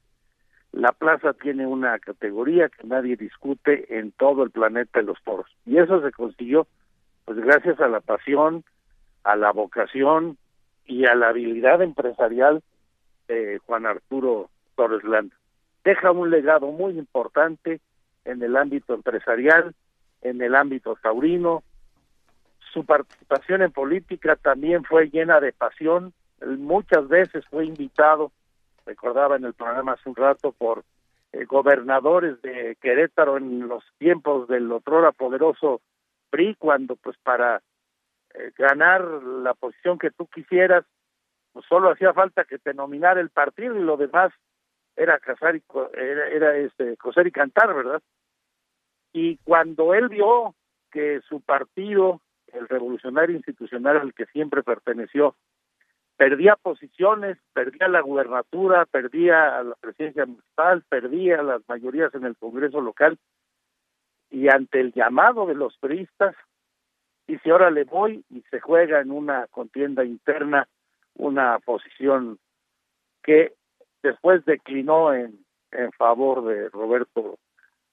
La 0.72 0.92
plaza 0.92 1.34
tiene 1.34 1.66
una 1.66 1.98
categoría 2.00 2.70
que 2.70 2.86
nadie 2.86 3.16
discute 3.16 3.98
en 3.98 4.12
todo 4.12 4.44
el 4.44 4.52
planeta 4.52 5.00
de 5.00 5.06
los 5.06 5.22
toros. 5.24 5.50
Y 5.66 5.78
eso 5.78 6.02
se 6.02 6.12
consiguió 6.12 6.68
pues 7.24 7.40
gracias 7.40 7.80
a 7.80 7.88
la 7.88 8.02
pasión, 8.02 8.64
a 9.24 9.36
la 9.36 9.52
vocación 9.52 10.38
y 10.86 11.06
a 11.06 11.16
la 11.16 11.30
habilidad 11.30 11.82
empresarial 11.82 12.62
de 13.28 13.60
Juan 13.66 13.88
Arturo 13.88 14.50
Torres 14.76 15.04
Landa. 15.04 15.36
Deja 15.86 16.12
un 16.12 16.32
legado 16.32 16.72
muy 16.72 16.98
importante 16.98 17.80
en 18.26 18.42
el 18.42 18.58
ámbito 18.58 18.96
empresarial, 18.96 19.76
en 20.24 20.42
el 20.42 20.56
ámbito 20.56 20.96
taurino. 20.96 21.62
Su 22.74 22.84
participación 22.86 23.62
en 23.62 23.72
política 23.72 24.36
también 24.36 24.84
fue 24.84 25.12
llena 25.12 25.40
de 25.40 25.54
pasión. 25.54 26.12
Muchas 26.44 27.08
veces 27.08 27.46
fue 27.52 27.68
invitado, 27.68 28.32
recordaba 28.88 29.36
en 29.36 29.46
el 29.46 29.54
programa 29.54 29.92
hace 29.92 30.10
un 30.10 30.16
rato, 30.16 30.54
por 30.54 30.84
eh, 31.32 31.46
gobernadores 31.46 32.42
de 32.42 32.78
Querétaro 32.82 33.38
en 33.38 33.68
los 33.68 33.84
tiempos 34.00 34.48
del 34.48 34.72
otrora 34.72 35.12
poderoso 35.12 35.82
PRI, 36.32 36.56
cuando 36.56 36.96
pues 36.96 37.16
para 37.22 37.62
eh, 38.34 38.52
ganar 38.58 39.04
la 39.04 39.54
posición 39.54 40.00
que 40.00 40.10
tú 40.10 40.26
quisieras, 40.26 40.84
pues 41.54 41.64
solo 41.70 41.92
hacía 41.92 42.12
falta 42.12 42.44
que 42.44 42.58
te 42.58 42.74
nominara 42.74 43.22
el 43.22 43.30
partido 43.30 43.76
y 43.76 43.84
lo 43.84 43.98
demás 43.98 44.34
era 44.96 45.20
casar 45.20 45.56
y 45.56 45.64
era, 45.94 46.28
era 46.30 46.58
este 46.58 46.98
coser 46.98 47.28
y 47.28 47.32
cantar, 47.32 47.74
¿verdad? 47.74 48.02
Y 49.14 49.38
cuando 49.38 49.94
él 49.94 50.10
vio 50.10 50.56
que 50.92 51.22
su 51.28 51.42
partido, 51.42 52.22
el 52.48 52.68
Revolucionario 52.68 53.36
Institucional 53.36 53.98
al 53.98 54.14
que 54.14 54.26
siempre 54.28 54.64
perteneció, 54.64 55.36
perdía 56.18 56.56
posiciones, 56.56 57.38
perdía 57.54 57.88
la 57.88 58.02
gubernatura, 58.02 58.86
perdía 58.86 59.62
la 59.64 59.76
presidencia 59.76 60.26
municipal, 60.26 60.84
perdía 60.88 61.44
las 61.44 61.62
mayorías 61.68 62.14
en 62.16 62.26
el 62.26 62.38
Congreso 62.38 62.80
local, 62.82 63.18
y 64.30 64.48
ante 64.50 64.80
el 64.80 64.94
llamado 64.94 65.46
de 65.46 65.56
los 65.56 65.78
turistas, 65.80 66.36
dice, 67.28 67.52
ahora 67.52 67.72
le 67.72 67.84
voy 67.84 68.24
y 68.30 68.42
se 68.50 68.60
juega 68.60 69.02
en 69.02 69.12
una 69.12 69.48
contienda 69.48 70.04
interna 70.04 70.68
una 71.16 71.60
posición 71.60 72.40
que 73.24 73.54
después 74.06 74.46
declinó 74.46 75.14
en, 75.14 75.44
en 75.72 75.92
favor 75.94 76.46
de 76.46 76.70
Roberto 76.70 77.38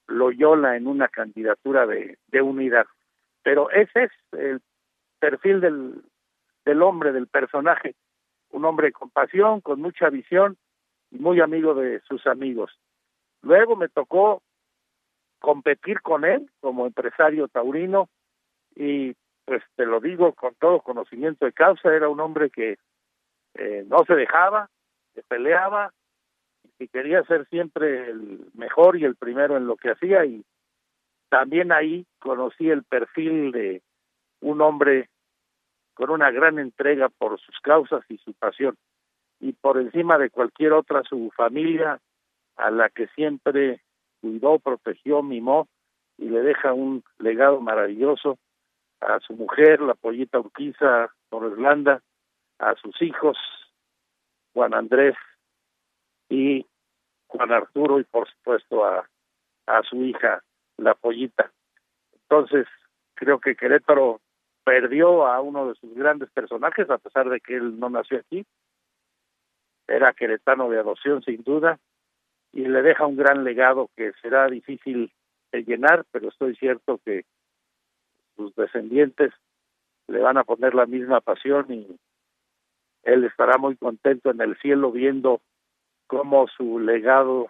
Loyola 0.06 0.76
en 0.76 0.86
una 0.86 1.08
candidatura 1.08 1.86
de, 1.86 2.18
de 2.28 2.42
unidad. 2.42 2.86
Pero 3.42 3.70
ese 3.70 4.04
es 4.04 4.10
el 4.32 4.60
perfil 5.18 5.60
del, 5.60 6.02
del 6.64 6.82
hombre, 6.82 7.12
del 7.12 7.28
personaje, 7.28 7.94
un 8.50 8.64
hombre 8.64 8.92
con 8.92 9.10
pasión, 9.10 9.60
con 9.60 9.80
mucha 9.80 10.10
visión 10.10 10.56
y 11.10 11.18
muy 11.18 11.40
amigo 11.40 11.74
de 11.74 12.00
sus 12.00 12.26
amigos. 12.26 12.78
Luego 13.40 13.74
me 13.74 13.88
tocó 13.88 14.42
competir 15.38 16.02
con 16.02 16.24
él 16.24 16.50
como 16.60 16.86
empresario 16.86 17.48
taurino 17.48 18.08
y 18.76 19.14
pues 19.44 19.62
te 19.76 19.86
lo 19.86 19.98
digo 20.00 20.34
con 20.34 20.54
todo 20.54 20.80
conocimiento 20.80 21.46
de 21.46 21.52
causa, 21.52 21.92
era 21.92 22.08
un 22.08 22.20
hombre 22.20 22.50
que 22.50 22.76
eh, 23.54 23.84
no 23.88 24.04
se 24.06 24.14
dejaba, 24.14 24.68
se 25.14 25.22
peleaba 25.22 25.92
y 26.78 26.88
quería 26.88 27.22
ser 27.24 27.46
siempre 27.48 28.10
el 28.10 28.50
mejor 28.54 28.96
y 28.96 29.04
el 29.04 29.16
primero 29.16 29.56
en 29.56 29.66
lo 29.66 29.76
que 29.76 29.90
hacía 29.90 30.24
y 30.24 30.44
también 31.28 31.72
ahí 31.72 32.06
conocí 32.18 32.68
el 32.68 32.82
perfil 32.82 33.52
de 33.52 33.82
un 34.40 34.60
hombre 34.60 35.08
con 35.94 36.10
una 36.10 36.30
gran 36.30 36.58
entrega 36.58 37.08
por 37.08 37.40
sus 37.40 37.58
causas 37.60 38.04
y 38.08 38.18
su 38.18 38.34
pasión 38.34 38.76
y 39.40 39.52
por 39.52 39.78
encima 39.78 40.18
de 40.18 40.30
cualquier 40.30 40.72
otra 40.72 41.02
su 41.04 41.30
familia 41.36 42.00
a 42.56 42.70
la 42.70 42.90
que 42.90 43.06
siempre 43.08 43.80
cuidó, 44.20 44.58
protegió, 44.58 45.22
mimó 45.22 45.68
y 46.18 46.28
le 46.28 46.42
deja 46.42 46.72
un 46.72 47.02
legado 47.18 47.60
maravilloso 47.60 48.38
a 49.00 49.18
su 49.20 49.34
mujer, 49.34 49.80
la 49.80 49.94
pollita 49.94 50.38
Urquiza 50.38 51.12
Torreslanda, 51.28 52.02
a 52.58 52.74
sus 52.76 53.00
hijos, 53.02 53.36
Juan 54.54 54.74
Andrés 54.74 55.16
y 56.32 56.66
Juan 57.26 57.52
Arturo 57.52 58.00
y 58.00 58.04
por 58.04 58.26
supuesto 58.26 58.86
a, 58.86 59.06
a 59.66 59.82
su 59.82 60.02
hija, 60.02 60.42
la 60.78 60.94
pollita. 60.94 61.52
Entonces, 62.14 62.66
creo 63.12 63.38
que 63.38 63.54
Querétaro 63.54 64.22
perdió 64.64 65.26
a 65.26 65.42
uno 65.42 65.68
de 65.68 65.74
sus 65.74 65.94
grandes 65.94 66.30
personajes, 66.30 66.88
a 66.88 66.96
pesar 66.96 67.28
de 67.28 67.40
que 67.40 67.56
él 67.56 67.78
no 67.78 67.90
nació 67.90 68.18
aquí. 68.18 68.46
Era 69.86 70.14
queretano 70.14 70.70
de 70.70 70.78
adopción, 70.78 71.22
sin 71.22 71.42
duda, 71.42 71.78
y 72.52 72.62
le 72.62 72.80
deja 72.80 73.06
un 73.06 73.16
gran 73.16 73.44
legado 73.44 73.90
que 73.94 74.12
será 74.22 74.46
difícil 74.46 75.12
de 75.52 75.64
llenar, 75.64 76.06
pero 76.12 76.30
estoy 76.30 76.56
cierto 76.56 76.98
que 77.04 77.26
sus 78.36 78.54
descendientes 78.54 79.34
le 80.08 80.20
van 80.20 80.38
a 80.38 80.44
poner 80.44 80.74
la 80.74 80.86
misma 80.86 81.20
pasión 81.20 81.66
y 81.70 81.86
él 83.02 83.24
estará 83.24 83.58
muy 83.58 83.76
contento 83.76 84.30
en 84.30 84.40
el 84.40 84.56
cielo 84.60 84.92
viendo 84.92 85.42
cómo 86.12 86.46
su 86.46 86.78
legado 86.78 87.48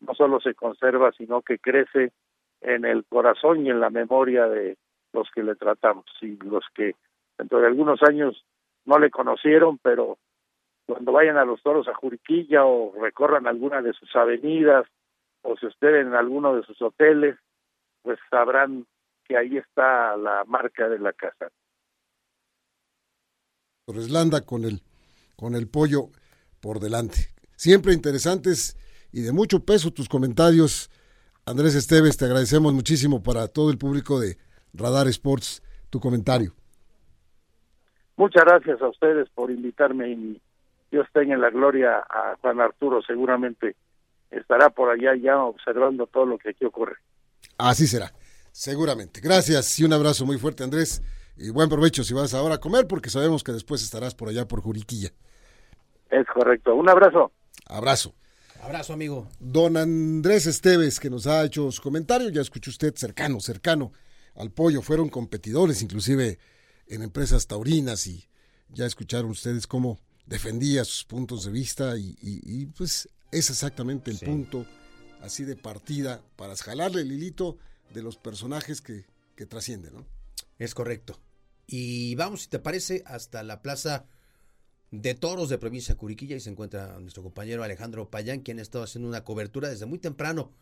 no 0.00 0.14
solo 0.14 0.40
se 0.40 0.54
conserva, 0.54 1.12
sino 1.12 1.42
que 1.42 1.58
crece 1.58 2.12
en 2.62 2.86
el 2.86 3.04
corazón 3.04 3.66
y 3.66 3.70
en 3.70 3.80
la 3.80 3.90
memoria 3.90 4.48
de 4.48 4.78
los 5.12 5.28
que 5.34 5.42
le 5.42 5.56
tratamos 5.56 6.06
y 6.22 6.38
los 6.38 6.64
que 6.74 6.94
dentro 7.36 7.60
de 7.60 7.66
algunos 7.66 8.02
años 8.02 8.46
no 8.86 8.98
le 8.98 9.10
conocieron, 9.10 9.76
pero 9.76 10.16
cuando 10.86 11.12
vayan 11.12 11.36
a 11.36 11.44
los 11.44 11.62
toros 11.62 11.86
a 11.86 11.94
Juriquilla 11.94 12.64
o 12.64 12.94
recorran 12.98 13.46
alguna 13.46 13.82
de 13.82 13.92
sus 13.92 14.16
avenidas 14.16 14.86
o 15.42 15.54
se 15.58 15.66
hospeden 15.66 16.06
en 16.06 16.14
alguno 16.14 16.56
de 16.56 16.62
sus 16.62 16.80
hoteles, 16.80 17.36
pues 18.00 18.18
sabrán 18.30 18.86
que 19.24 19.36
ahí 19.36 19.58
está 19.58 20.16
la 20.16 20.44
marca 20.46 20.88
de 20.88 20.98
la 20.98 21.12
casa. 21.12 21.50
Torreslanda 23.84 24.46
con 24.46 24.64
el, 24.64 24.80
con 25.36 25.54
el 25.54 25.68
pollo 25.68 26.06
por 26.62 26.80
delante. 26.80 27.32
Siempre 27.62 27.92
interesantes 27.92 28.76
y 29.12 29.22
de 29.22 29.30
mucho 29.30 29.60
peso 29.64 29.92
tus 29.92 30.08
comentarios. 30.08 30.90
Andrés 31.46 31.76
Esteves, 31.76 32.16
te 32.16 32.24
agradecemos 32.24 32.72
muchísimo 32.72 33.22
para 33.22 33.46
todo 33.46 33.70
el 33.70 33.78
público 33.78 34.18
de 34.18 34.36
Radar 34.74 35.06
Sports 35.06 35.62
tu 35.88 36.00
comentario. 36.00 36.54
Muchas 38.16 38.44
gracias 38.44 38.82
a 38.82 38.88
ustedes 38.88 39.28
por 39.28 39.52
invitarme 39.52 40.10
y 40.10 40.42
Dios 40.90 41.06
tenga 41.12 41.34
en 41.34 41.40
la 41.40 41.50
gloria 41.50 41.98
a 41.98 42.36
Juan 42.40 42.60
Arturo, 42.60 43.00
seguramente 43.00 43.76
estará 44.32 44.70
por 44.70 44.90
allá 44.90 45.14
ya 45.14 45.40
observando 45.40 46.08
todo 46.08 46.26
lo 46.26 46.38
que 46.38 46.48
aquí 46.48 46.64
ocurre. 46.64 46.96
Así 47.58 47.86
será, 47.86 48.10
seguramente. 48.50 49.20
Gracias 49.20 49.78
y 49.78 49.84
un 49.84 49.92
abrazo 49.92 50.26
muy 50.26 50.36
fuerte, 50.36 50.64
Andrés. 50.64 51.00
Y 51.36 51.50
buen 51.50 51.68
provecho 51.68 52.02
si 52.02 52.12
vas 52.12 52.34
ahora 52.34 52.56
a 52.56 52.60
comer, 52.60 52.88
porque 52.88 53.08
sabemos 53.08 53.44
que 53.44 53.52
después 53.52 53.84
estarás 53.84 54.16
por 54.16 54.28
allá 54.28 54.48
por 54.48 54.60
Juriquilla. 54.62 55.10
Es 56.10 56.26
correcto. 56.26 56.74
Un 56.74 56.88
abrazo. 56.88 57.30
Abrazo. 57.72 58.14
Abrazo, 58.62 58.92
amigo. 58.92 59.28
Don 59.40 59.76
Andrés 59.76 60.46
Esteves, 60.46 61.00
que 61.00 61.10
nos 61.10 61.26
ha 61.26 61.44
hecho 61.44 61.72
su 61.72 61.82
comentario, 61.82 62.28
ya 62.28 62.42
escuchó 62.42 62.70
usted 62.70 62.94
cercano, 62.94 63.40
cercano 63.40 63.92
al 64.34 64.52
pollo. 64.52 64.82
Fueron 64.82 65.08
competidores, 65.08 65.82
inclusive 65.82 66.38
en 66.86 67.02
empresas 67.02 67.46
taurinas, 67.46 68.06
y 68.06 68.28
ya 68.68 68.86
escucharon 68.86 69.30
ustedes 69.30 69.66
cómo 69.66 69.98
defendía 70.26 70.84
sus 70.84 71.04
puntos 71.04 71.44
de 71.44 71.50
vista 71.50 71.96
y, 71.96 72.66
pues 72.76 73.08
es 73.32 73.50
exactamente 73.50 74.10
el 74.10 74.18
punto 74.18 74.66
así 75.22 75.44
de 75.44 75.56
partida 75.56 76.22
para 76.36 76.54
jalarle 76.56 77.00
el 77.00 77.12
hilito 77.12 77.56
de 77.94 78.02
los 78.02 78.16
personajes 78.16 78.80
que, 78.80 79.06
que 79.34 79.46
trascienden, 79.46 79.94
¿no? 79.94 80.06
Es 80.58 80.74
correcto. 80.74 81.18
Y 81.66 82.14
vamos, 82.16 82.42
si 82.42 82.48
te 82.48 82.58
parece, 82.58 83.02
hasta 83.06 83.42
la 83.42 83.62
plaza 83.62 84.06
de 84.92 85.14
toros 85.14 85.48
de 85.48 85.56
provincia 85.56 85.94
de 85.94 85.98
Curiquilla 85.98 86.36
y 86.36 86.40
se 86.40 86.50
encuentra 86.50 86.98
nuestro 87.00 87.22
compañero 87.22 87.64
Alejandro 87.64 88.10
Payán, 88.10 88.40
quien 88.40 88.58
ha 88.58 88.62
estado 88.62 88.84
haciendo 88.84 89.08
una 89.08 89.24
cobertura 89.24 89.70
desde 89.70 89.86
muy 89.86 89.98
temprano 89.98 90.52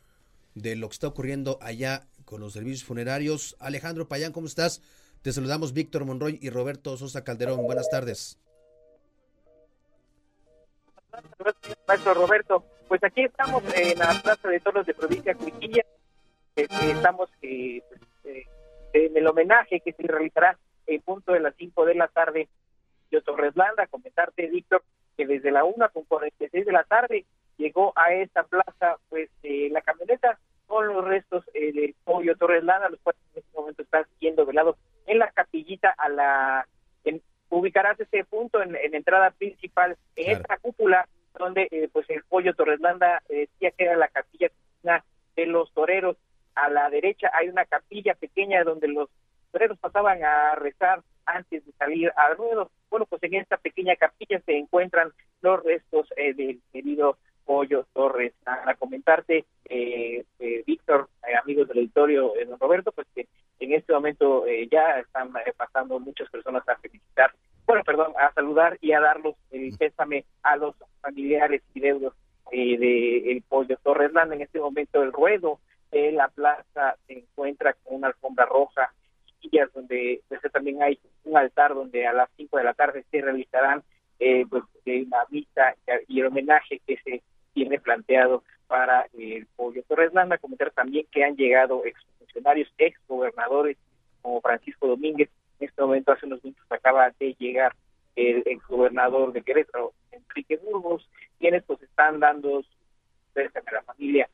de 0.54 0.76
lo 0.76 0.88
que 0.88 0.94
está 0.94 1.08
ocurriendo 1.08 1.58
allá 1.60 2.06
con 2.24 2.40
los 2.40 2.52
servicios 2.52 2.84
funerarios. 2.84 3.56
Alejandro 3.58 4.08
Payán, 4.08 4.32
¿cómo 4.32 4.46
estás? 4.46 4.82
Te 5.22 5.32
saludamos 5.32 5.72
Víctor 5.72 6.04
Monroy 6.04 6.38
y 6.40 6.48
Roberto 6.48 6.96
Sosa 6.96 7.24
Calderón. 7.24 7.64
Buenas 7.64 7.90
tardes. 7.90 8.38
Maestro 11.88 12.14
Roberto, 12.14 12.64
pues 12.86 13.02
aquí 13.02 13.24
estamos 13.24 13.64
en 13.74 13.98
la 13.98 14.20
Plaza 14.22 14.48
de 14.48 14.60
Toros 14.60 14.86
de 14.86 14.94
Provincia 14.94 15.34
Cuiquilla. 15.34 15.84
Este, 16.54 16.90
estamos 16.92 17.28
eh, 17.42 17.82
pues, 17.88 18.00
eh, 18.24 18.46
en 18.92 19.16
el 19.16 19.26
homenaje 19.26 19.80
que 19.80 19.92
se 19.92 20.04
realizará 20.04 20.56
en 20.86 21.02
punto 21.02 21.32
de 21.32 21.40
las 21.40 21.54
5 21.56 21.84
de 21.84 21.94
la 21.96 22.06
tarde 22.06 22.48
de 23.10 23.22
Torreslanda. 23.22 23.86
Comentarte, 23.86 24.46
Víctor, 24.46 24.82
que 25.16 25.26
desde 25.26 25.50
la 25.50 25.64
1 25.64 25.90
con 25.90 26.04
46 26.04 26.66
de 26.66 26.72
la 26.72 26.84
tarde 26.84 27.24
llegó 27.56 27.92
a 27.96 28.12
esta 28.14 28.44
plaza 28.44 28.96
pues 29.08 29.28
eh, 29.42 29.68
la 29.70 29.82
camioneta 29.82 30.38
con 30.66 30.86
los 30.86 31.04
restos 31.04 31.44
de 31.52 31.94
Pollo 32.04 32.36
Torreslanda, 32.36 32.88
los 32.88 33.00
cuales 33.00 33.20
en 33.34 33.40
este 33.40 33.58
momento 33.58 33.82
están 33.82 34.04
siendo 34.18 34.46
velados 34.46 34.76
en 35.06 35.18
la 35.18 35.30
capillita 35.32 35.92
a 35.98 36.08
la 36.08 36.66
ubicarás 37.50 37.98
ese 38.00 38.24
punto 38.24 38.62
en, 38.62 38.76
entrada 38.94 39.30
principal. 39.32 39.96
En 40.16 40.30
esta 40.38 40.56
cúpula 40.58 41.06
donde 41.38 41.68
eh, 41.70 41.88
pues 41.92 42.08
el 42.10 42.22
pollo 42.24 42.54
Torreslanda 42.54 43.22
decía 43.28 43.70
que 43.72 43.84
era 43.84 43.96
la 43.96 44.08
capilla 44.08 44.50
de 45.36 45.46
los 45.46 45.72
toreros. 45.72 46.16
A 46.54 46.68
la 46.68 46.90
derecha 46.90 47.30
hay 47.32 47.48
una 47.48 47.64
capilla 47.64 48.14
pequeña 48.14 48.64
donde 48.64 48.88
los 48.88 49.08
toreros 49.52 49.78
pasaban 49.78 50.22
a 50.24 50.54
rezar 50.54 51.02
antes 51.34 51.64
de 51.64 51.72
salir 51.72 52.12
al 52.16 52.36
ruedo. 52.36 52.70
Bueno, 52.90 53.06
pues 53.06 53.22
en 53.22 53.34
esta 53.34 53.56
pequeña 53.56 53.96
capilla 53.96 54.40
se 54.40 54.56
encuentran 54.56 55.12
los 55.42 55.62
restos 55.62 56.08
eh, 56.16 56.34
del 56.34 56.60
querido 56.72 57.18
Pollo 57.44 57.86
Torres. 57.92 58.32
A, 58.46 58.74
comentarte, 58.74 59.44
eh, 59.64 60.24
eh, 60.38 60.62
Víctor, 60.66 61.08
amigos 61.42 61.68
del 61.68 61.78
auditorio, 61.78 62.32
don 62.48 62.58
Roberto, 62.58 62.92
pues 62.92 63.06
que 63.14 63.26
en 63.58 63.72
este 63.72 63.92
momento 63.92 64.46
ya 64.70 65.00
están 65.00 65.32
pasando 65.56 65.98
muchas 66.00 66.30
personas 66.30 66.66
a 66.68 66.76
felicitar, 66.76 67.32
bueno, 67.66 67.82
perdón, 67.84 68.14
a 68.18 68.32
saludar 68.32 68.78
y 68.80 68.92
a 68.92 69.00
darlos 69.00 69.34
el 69.50 69.76
pésame 69.76 70.24
a 70.42 70.56
los 70.56 70.74
familiares 71.02 71.62
y 71.74 71.80
deudos 71.80 72.14
de 72.50 73.32
el 73.32 73.42
Pollo 73.42 73.76
Torres 73.82 74.12
Landa. 74.12 74.34
En 74.34 74.42
este 74.42 74.60
momento 74.60 75.02
el 75.02 75.12
ruedo 75.12 75.60
de 75.90 76.12
la 76.12 76.28
plaza 76.28 76.96
se 77.06 77.18
encuentra 77.18 77.74
con 77.84 77.96
una 77.96 78.08
alfombra 78.08 78.46
roja 78.46 78.92
donde 79.74 80.20
pues, 80.28 80.40
también 80.52 80.82
hay 80.82 80.98
un 81.24 81.36
altar 81.36 81.74
donde 81.74 82.06
a 82.06 82.12
las 82.12 82.28
5 82.36 82.56
de 82.58 82.64
la 82.64 82.74
tarde 82.74 83.04
se 83.10 83.20
realizarán 83.20 83.82
eh, 84.18 84.44
pues, 84.48 84.64
una 84.84 85.18
misa 85.30 85.74
y 86.08 86.20
el 86.20 86.26
homenaje 86.26 86.80
que 86.86 86.98
se 87.04 87.22
tiene 87.54 87.78
planteado 87.80 88.42
para 88.66 89.06
el 89.18 89.46
Pollo 89.56 89.82
Torres 89.84 90.12
Landa. 90.12 90.38
Comentar 90.38 90.70
también 90.70 91.06
que 91.10 91.24
han 91.24 91.36
llegado 91.36 91.84
exfuncionarios, 91.84 92.72
exgobernadores 92.78 93.76
como 94.22 94.40
Francisco 94.40 94.86
Domínguez. 94.86 95.28
En 95.58 95.68
este 95.68 95.82
momento, 95.82 96.12
hace 96.12 96.26
unos 96.26 96.42
minutos, 96.44 96.64
acaba 96.70 97.10
de 97.18 97.34
llegar 97.38 97.74
el 98.16 98.42
exgobernador 98.46 99.32
de 99.32 99.42
Querétaro, 99.42 99.92
Enrique 100.12 100.56
Burgos, 100.58 101.08
quienes 101.38 101.62
pues 101.64 101.82
están 101.82 102.20
dando 102.20 102.62
a 103.36 103.72
la 103.72 103.82
familia. 103.82 104.28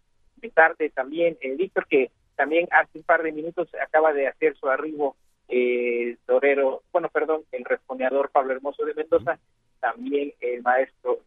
tarde 0.54 0.90
también, 0.90 1.36
eh, 1.40 1.54
Víctor, 1.56 1.86
que 1.88 2.10
también 2.36 2.68
hace 2.70 2.98
un 2.98 3.04
par 3.04 3.22
de 3.22 3.32
minutos 3.32 3.68
acaba 3.82 4.12
de 4.12 4.28
hacer 4.28 4.54
su 4.56 4.68
arribo 4.68 5.16
eh, 5.48 6.02
el 6.10 6.18
torero, 6.26 6.82
bueno, 6.92 7.08
perdón, 7.08 7.42
el 7.52 7.64
respondeador 7.64 8.30
Pablo 8.30 8.52
Hermoso 8.52 8.84
de 8.84 8.94
Mendoza, 8.94 9.38
también 9.80 10.32
el 10.40 10.62
maestro 10.62 11.20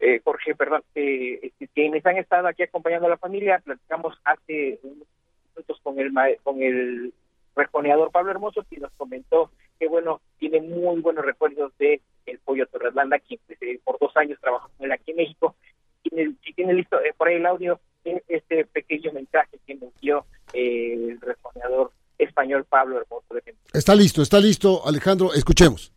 eh, 0.00 0.20
Jorge, 0.24 0.54
perdón, 0.54 0.82
eh, 0.94 1.38
este, 1.42 1.68
quienes 1.68 2.04
han 2.06 2.16
estado 2.16 2.48
aquí 2.48 2.62
acompañando 2.62 3.06
a 3.06 3.10
la 3.10 3.18
familia, 3.18 3.60
platicamos 3.64 4.18
hace 4.24 4.80
unos 4.82 5.06
minutos 5.54 5.80
con 5.82 5.98
el 5.98 6.12
con 6.42 6.62
el 6.62 7.12
respondeador 7.54 8.10
Pablo 8.10 8.30
Hermoso, 8.30 8.64
y 8.70 8.76
nos 8.76 8.92
comentó 8.92 9.50
que 9.78 9.88
bueno, 9.88 10.20
tiene 10.38 10.60
muy 10.60 11.00
buenos 11.00 11.24
recuerdos 11.24 11.76
de 11.78 12.00
el 12.26 12.38
pollo 12.38 12.66
Torreslanda, 12.66 13.18
quien 13.18 13.40
pues, 13.46 13.58
por 13.84 13.98
dos 13.98 14.16
años 14.16 14.38
trabajó 14.40 14.70
con 14.76 14.86
él 14.86 14.92
aquí 14.92 15.10
en 15.10 15.18
México. 15.18 15.54
Si 16.02 16.52
tiene 16.54 16.74
listo 16.74 16.98
por 17.16 17.28
ahí 17.28 17.36
el 17.36 17.46
audio, 17.46 17.78
este 18.04 18.64
pequeño 18.66 19.12
mensaje 19.12 19.58
que 19.66 19.74
nos 19.74 19.92
dio 20.00 20.26
eh, 20.52 20.94
el 20.94 21.20
respondedor 21.20 21.92
español 22.18 22.64
Pablo 22.68 23.00
Hermoso. 23.00 23.26
Está 23.72 23.94
listo, 23.94 24.22
está 24.22 24.40
listo, 24.40 24.86
Alejandro, 24.86 25.32
escuchemos. 25.34 25.92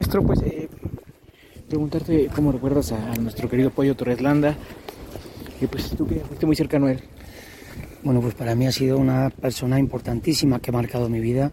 Maestro, 0.00 0.22
pues 0.22 0.42
eh, 0.42 0.68
preguntarte 1.68 2.28
cómo 2.34 2.52
recuerdas 2.52 2.92
a, 2.92 3.14
nuestro 3.16 3.48
querido 3.48 3.70
Pollo 3.70 3.94
Torreslanda, 3.94 4.56
y 5.60 5.66
pues 5.66 5.94
tú 5.96 6.06
que 6.06 6.16
fuiste 6.16 6.46
muy 6.46 6.56
cercano 6.56 6.86
a 6.86 6.92
él. 6.92 7.00
Bueno, 8.02 8.20
pues 8.20 8.34
para 8.34 8.54
mí 8.54 8.66
ha 8.66 8.72
sido 8.72 8.98
una 8.98 9.30
persona 9.30 9.78
importantísima 9.78 10.58
que 10.58 10.70
ha 10.70 10.72
marcado 10.72 11.08
mi 11.08 11.20
vida. 11.20 11.52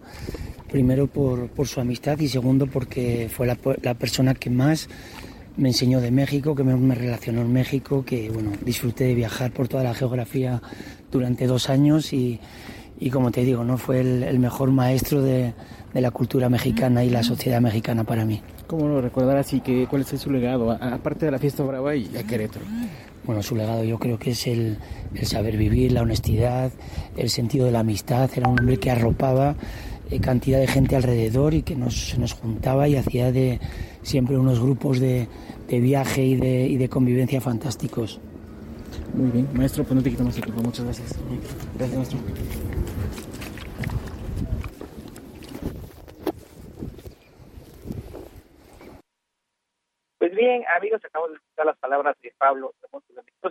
Primero 0.72 1.08
por, 1.08 1.50
por 1.50 1.68
su 1.68 1.80
amistad 1.80 2.20
y 2.20 2.28
segundo 2.28 2.68
porque 2.68 3.30
fue 3.32 3.46
la, 3.48 3.58
la 3.82 3.94
persona 3.94 4.34
que 4.34 4.50
más 4.50 4.88
me 5.60 5.70
enseñó 5.70 6.00
de 6.00 6.10
México, 6.10 6.56
que 6.56 6.64
me, 6.64 6.96
relacionó 6.96 7.42
en 7.42 7.52
México, 7.52 8.04
que 8.06 8.30
bueno, 8.30 8.52
disfruté 8.64 9.04
de 9.06 9.14
viajar 9.14 9.52
por 9.52 9.68
toda 9.68 9.84
la 9.84 9.94
geografía 9.94 10.62
durante 11.12 11.48
dos 11.48 11.70
años 11.70 12.14
y, 12.14 12.40
y 13.00 13.10
como 13.10 13.30
te 13.32 13.44
digo, 13.44 13.64
no 13.66 13.78
fue 13.78 14.00
el, 14.00 14.40
mejor 14.40 14.72
maestro 14.72 15.22
de, 15.22 15.54
de, 15.94 16.02
la 16.02 16.12
cultura 16.12 16.48
mexicana 16.48 17.04
y 17.04 17.10
la 17.10 17.24
sociedad 17.24 17.60
mexicana 17.60 18.06
para 18.06 18.24
mí. 18.24 18.42
¿Cómo 18.68 18.88
lo 18.88 19.02
recordarás 19.02 19.52
y 19.54 19.60
que, 19.60 19.86
cuál 19.88 20.04
es 20.04 20.22
su 20.22 20.32
legado, 20.32 20.72
aparte 20.72 21.26
de 21.26 21.32
la 21.32 21.40
fiesta 21.40 21.64
brava 21.64 21.94
y 21.94 22.16
a 22.16 22.24
Querétaro? 22.24 22.66
Bueno, 23.26 23.44
su 23.44 23.56
legado 23.56 23.84
yo 23.84 24.00
creo 24.00 24.18
que 24.18 24.32
es 24.32 24.48
el, 24.48 24.78
el 25.14 25.26
saber 25.26 25.58
vivir, 25.58 25.92
la 25.92 26.04
honestidad, 26.04 26.72
el 27.18 27.30
sentido 27.30 27.66
de 27.66 27.74
la 27.74 27.82
amistad. 27.82 28.30
Era 28.34 28.48
un 28.48 28.60
hombre 28.60 28.78
que 28.78 28.92
arropaba 28.92 29.56
cantidad 30.20 30.60
de 30.60 30.68
gente 30.68 30.96
alrededor 30.96 31.54
y 31.54 31.62
que 31.62 31.76
nos, 31.76 32.18
nos 32.18 32.34
juntaba 32.34 32.88
y 32.88 32.96
hacía 32.96 33.32
de 33.32 33.60
siempre 34.02 34.38
unos 34.38 34.60
grupos 34.60 35.00
de, 35.00 35.28
de 35.68 35.80
viaje 35.80 36.24
y 36.24 36.36
de, 36.36 36.68
y 36.68 36.78
de 36.78 36.90
convivencia 36.90 37.40
fantásticos. 37.40 38.20
Muy 39.14 39.30
bien, 39.30 39.48
maestro, 39.54 39.84
pues 39.84 39.96
no 39.96 40.02
te 40.02 40.10
quitamos 40.10 40.34
tiempo. 40.34 40.62
Muchas 40.64 40.86
gracias. 40.86 41.20
Gracias, 41.78 41.98
maestro. 41.98 42.20
Pues 50.18 50.36
bien, 50.36 50.64
amigos, 50.76 51.02
acabamos 51.06 51.32
de 51.32 51.38
escuchar 51.38 51.66
las 51.68 51.78
palabras 51.78 52.16
de 52.22 52.34
Pablo 52.38 52.74
de 52.80 52.90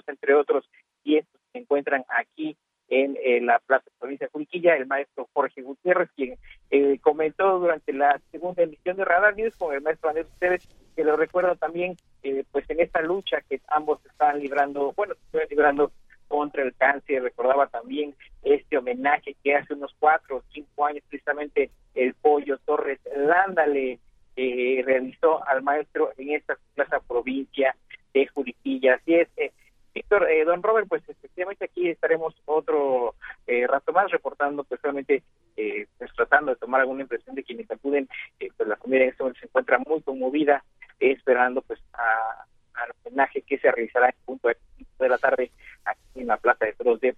entre 0.06 0.34
otros, 0.34 0.68
y 1.04 1.16
estos 1.16 1.40
se 1.52 1.58
encuentran 1.58 2.04
aquí 2.08 2.56
en 2.88 3.46
la 3.46 3.58
Plaza 3.58 3.90
Provincia 3.98 4.26
de 4.26 4.32
Juriquilla, 4.32 4.76
el 4.76 4.86
maestro 4.86 5.28
Jorge 5.32 5.62
Gutiérrez, 5.62 6.08
quien 6.16 6.38
eh, 6.70 6.98
comentó 7.00 7.58
durante 7.58 7.92
la 7.92 8.20
segunda 8.30 8.62
emisión 8.62 8.96
de 8.96 9.04
Radar 9.04 9.36
News 9.36 9.56
con 9.56 9.74
el 9.74 9.82
maestro 9.82 10.08
Andrés 10.08 10.26
Ustedes, 10.32 10.68
que 10.96 11.04
lo 11.04 11.16
recuerdo 11.16 11.54
también, 11.56 11.96
eh, 12.22 12.44
pues 12.50 12.68
en 12.70 12.80
esta 12.80 13.02
lucha 13.02 13.42
que 13.48 13.60
ambos 13.68 14.04
están 14.06 14.40
librando, 14.40 14.92
bueno, 14.96 15.14
están 15.14 15.48
librando 15.50 15.92
contra 16.28 16.62
el 16.62 16.74
cáncer, 16.74 17.22
recordaba 17.22 17.66
también 17.68 18.14
este 18.42 18.78
homenaje 18.78 19.36
que 19.42 19.54
hace 19.54 19.74
unos 19.74 19.94
cuatro 19.98 20.36
o 20.36 20.42
cinco 20.52 20.86
años 20.86 21.02
precisamente 21.08 21.70
el 21.94 22.14
Pollo 22.14 22.58
Torres 22.58 23.00
Lándale 23.16 23.98
eh, 24.36 24.82
realizó 24.84 25.46
al 25.46 25.62
maestro 25.62 26.12
en 26.16 26.32
esta 26.32 26.56
plaza 26.74 27.00
provincia 27.00 27.74
de 28.14 28.26
Juriquilla. 28.28 28.94
Así 28.94 29.14
es, 29.14 29.28
eh, 29.36 29.52
Víctor, 29.98 30.30
eh, 30.30 30.44
don 30.44 30.62
Robert, 30.62 30.86
pues 30.88 31.02
efectivamente 31.08 31.64
aquí 31.64 31.88
estaremos 31.88 32.32
otro 32.44 33.16
eh, 33.48 33.66
rato 33.66 33.92
más 33.92 34.08
reportando, 34.12 34.62
pues 34.62 34.80
solamente 34.80 35.24
eh, 35.56 35.88
pues 35.98 36.12
tratando 36.14 36.52
de 36.52 36.56
tomar 36.56 36.82
alguna 36.82 37.02
impresión 37.02 37.34
de 37.34 37.42
quienes 37.42 37.68
acuden, 37.68 38.08
pues 38.38 38.68
la 38.68 38.76
familia 38.76 39.06
en 39.06 39.10
este 39.10 39.24
momento 39.24 39.40
se 39.40 39.46
encuentra 39.46 39.78
muy 39.78 40.00
conmovida, 40.02 40.62
esperando 41.00 41.62
pues 41.62 41.80
al 41.92 42.90
homenaje 43.02 43.42
que 43.42 43.58
se 43.58 43.72
realizará 43.72 44.08
en 44.08 44.14
punto 44.24 44.48
de 44.48 45.08
la 45.08 45.18
tarde 45.18 45.50
aquí 45.84 46.20
en 46.20 46.28
la 46.28 46.36
Plaza 46.36 46.66
de 46.66 46.74
Toros 46.74 47.00
de 47.00 47.16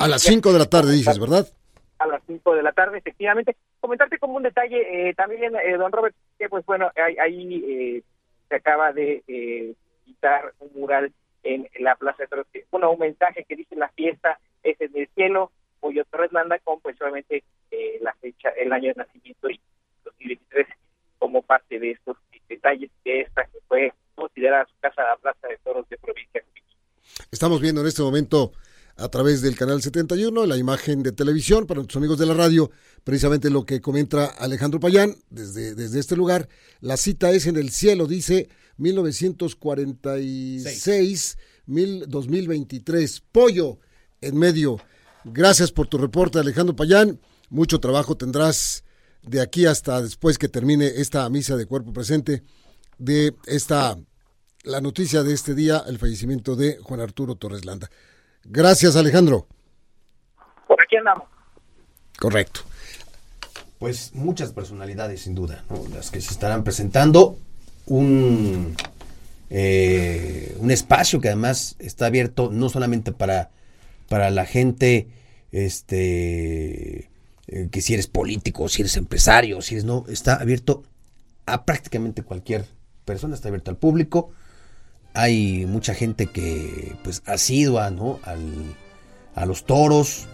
A 0.00 0.08
las 0.08 0.22
5 0.22 0.52
de 0.52 0.58
la 0.58 0.66
tarde 0.66 0.92
dices, 0.92 1.20
¿verdad? 1.20 1.46
A 2.00 2.06
las 2.08 2.22
5 2.26 2.54
de 2.56 2.62
la 2.64 2.72
tarde, 2.72 2.98
efectivamente. 2.98 3.56
Comentarte 3.78 4.18
como 4.18 4.34
un 4.34 4.42
detalle 4.42 5.14
también, 5.16 5.52
don 5.78 5.92
Robert, 5.92 6.16
que 6.36 6.48
pues 6.48 6.66
bueno, 6.66 6.90
ahí, 6.96 8.02
se 8.48 8.56
acaba 8.56 8.92
de 8.92 9.76
quitar 10.04 10.52
un 10.58 10.80
mural 10.80 11.12
en 11.42 11.68
la 11.80 11.96
Plaza 11.96 12.22
de 12.22 12.28
Toros. 12.28 12.46
Bueno, 12.70 12.92
un 12.92 12.98
mensaje 12.98 13.44
que 13.44 13.56
dice 13.56 13.76
la 13.76 13.88
fiesta 13.88 14.38
es 14.62 14.80
en 14.80 14.90
el 14.94 15.08
cielo, 15.14 15.50
Pollo 15.80 16.04
Torres 16.06 16.32
manda 16.32 16.58
con 16.58 16.80
pues 16.80 16.96
solamente 16.96 17.44
eh, 17.70 17.98
la 18.00 18.12
fecha, 18.14 18.50
el 18.50 18.72
año 18.72 18.88
de 18.88 18.94
nacimiento 18.94 19.50
y 19.50 19.60
2023 20.04 20.66
como 21.18 21.42
parte 21.42 21.78
de 21.78 21.92
estos 21.92 22.16
detalles 22.48 22.90
de 23.04 23.20
esta 23.20 23.44
que 23.44 23.58
fue 23.68 23.92
considerada 24.14 24.66
su 24.66 24.74
casa 24.80 25.02
la 25.02 25.16
Plaza 25.16 25.48
de 25.48 25.58
Toros 25.58 25.88
de 25.88 25.98
provincia. 25.98 26.42
Estamos 27.30 27.60
viendo 27.60 27.80
en 27.80 27.86
este 27.86 28.02
momento 28.02 28.52
a 28.96 29.08
través 29.08 29.42
del 29.42 29.56
canal 29.56 29.80
71, 29.80 30.44
la 30.46 30.56
imagen 30.56 31.02
de 31.02 31.12
televisión 31.12 31.66
para 31.66 31.78
nuestros 31.78 31.98
amigos 31.98 32.18
de 32.18 32.26
la 32.26 32.34
radio, 32.34 32.70
precisamente 33.04 33.48
lo 33.48 33.64
que 33.64 33.80
comenta 33.80 34.26
Alejandro 34.26 34.80
Payán 34.80 35.14
desde, 35.30 35.74
desde 35.76 36.00
este 36.00 36.16
lugar. 36.16 36.48
La 36.80 36.96
cita 36.96 37.30
es 37.30 37.46
en 37.46 37.56
el 37.56 37.70
cielo, 37.70 38.06
dice 38.06 38.48
1946, 38.78 41.38
mil, 41.66 42.04
2023. 42.08 43.22
Pollo 43.30 43.78
en 44.20 44.36
medio. 44.36 44.80
Gracias 45.24 45.70
por 45.70 45.86
tu 45.86 45.98
reporte, 45.98 46.38
Alejandro 46.38 46.74
Payán. 46.74 47.20
Mucho 47.50 47.80
trabajo 47.80 48.16
tendrás 48.16 48.84
de 49.22 49.40
aquí 49.40 49.66
hasta 49.66 50.00
después 50.00 50.38
que 50.38 50.48
termine 50.48 50.86
esta 50.86 51.28
misa 51.28 51.56
de 51.56 51.66
cuerpo 51.66 51.92
presente 51.92 52.42
de 52.98 53.34
esta 53.46 53.96
la 54.64 54.80
noticia 54.80 55.22
de 55.22 55.32
este 55.32 55.54
día, 55.54 55.82
el 55.86 55.98
fallecimiento 55.98 56.56
de 56.56 56.78
Juan 56.78 57.00
Arturo 57.00 57.36
Torres 57.36 57.64
Landa. 57.64 57.88
Gracias, 58.44 58.96
Alejandro. 58.96 59.46
Por 60.66 60.82
aquí 60.82 60.96
andamos. 60.96 61.24
Correcto. 62.18 62.60
Pues 63.78 64.14
muchas 64.14 64.52
personalidades, 64.52 65.22
sin 65.22 65.34
duda, 65.34 65.64
las 65.94 66.10
que 66.10 66.20
se 66.20 66.32
estarán 66.32 66.64
presentando. 66.64 67.37
Un, 67.88 68.74
eh, 69.50 70.56
un 70.58 70.70
espacio 70.70 71.20
que 71.20 71.28
además 71.28 71.76
está 71.78 72.06
abierto 72.06 72.50
no 72.52 72.68
solamente 72.68 73.12
para, 73.12 73.50
para 74.08 74.30
la 74.30 74.46
gente 74.46 75.08
este, 75.52 77.10
eh, 77.46 77.68
que 77.70 77.80
si 77.80 77.94
eres 77.94 78.06
político, 78.06 78.68
si 78.68 78.82
eres 78.82 78.96
empresario, 78.96 79.62
si 79.62 79.74
eres 79.74 79.84
no, 79.84 80.04
está 80.08 80.34
abierto 80.34 80.84
a 81.46 81.64
prácticamente 81.64 82.22
cualquier 82.22 82.66
persona, 83.04 83.34
está 83.34 83.48
abierto 83.48 83.70
al 83.70 83.78
público 83.78 84.32
hay 85.18 85.66
mucha 85.66 85.94
gente 85.94 86.26
que 86.26 86.94
pues 87.02 87.22
asidua 87.26 87.90
¿no? 87.90 88.20
Al, 88.22 88.76
a 89.34 89.46
los 89.46 89.64
toros, 89.64 90.26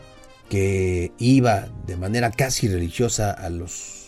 que 0.51 1.13
iba 1.19 1.69
de 1.87 1.97
manera 1.97 2.31
casi 2.31 2.69
religiosa 2.69 3.31
a 3.31 3.49
los, 3.49 4.04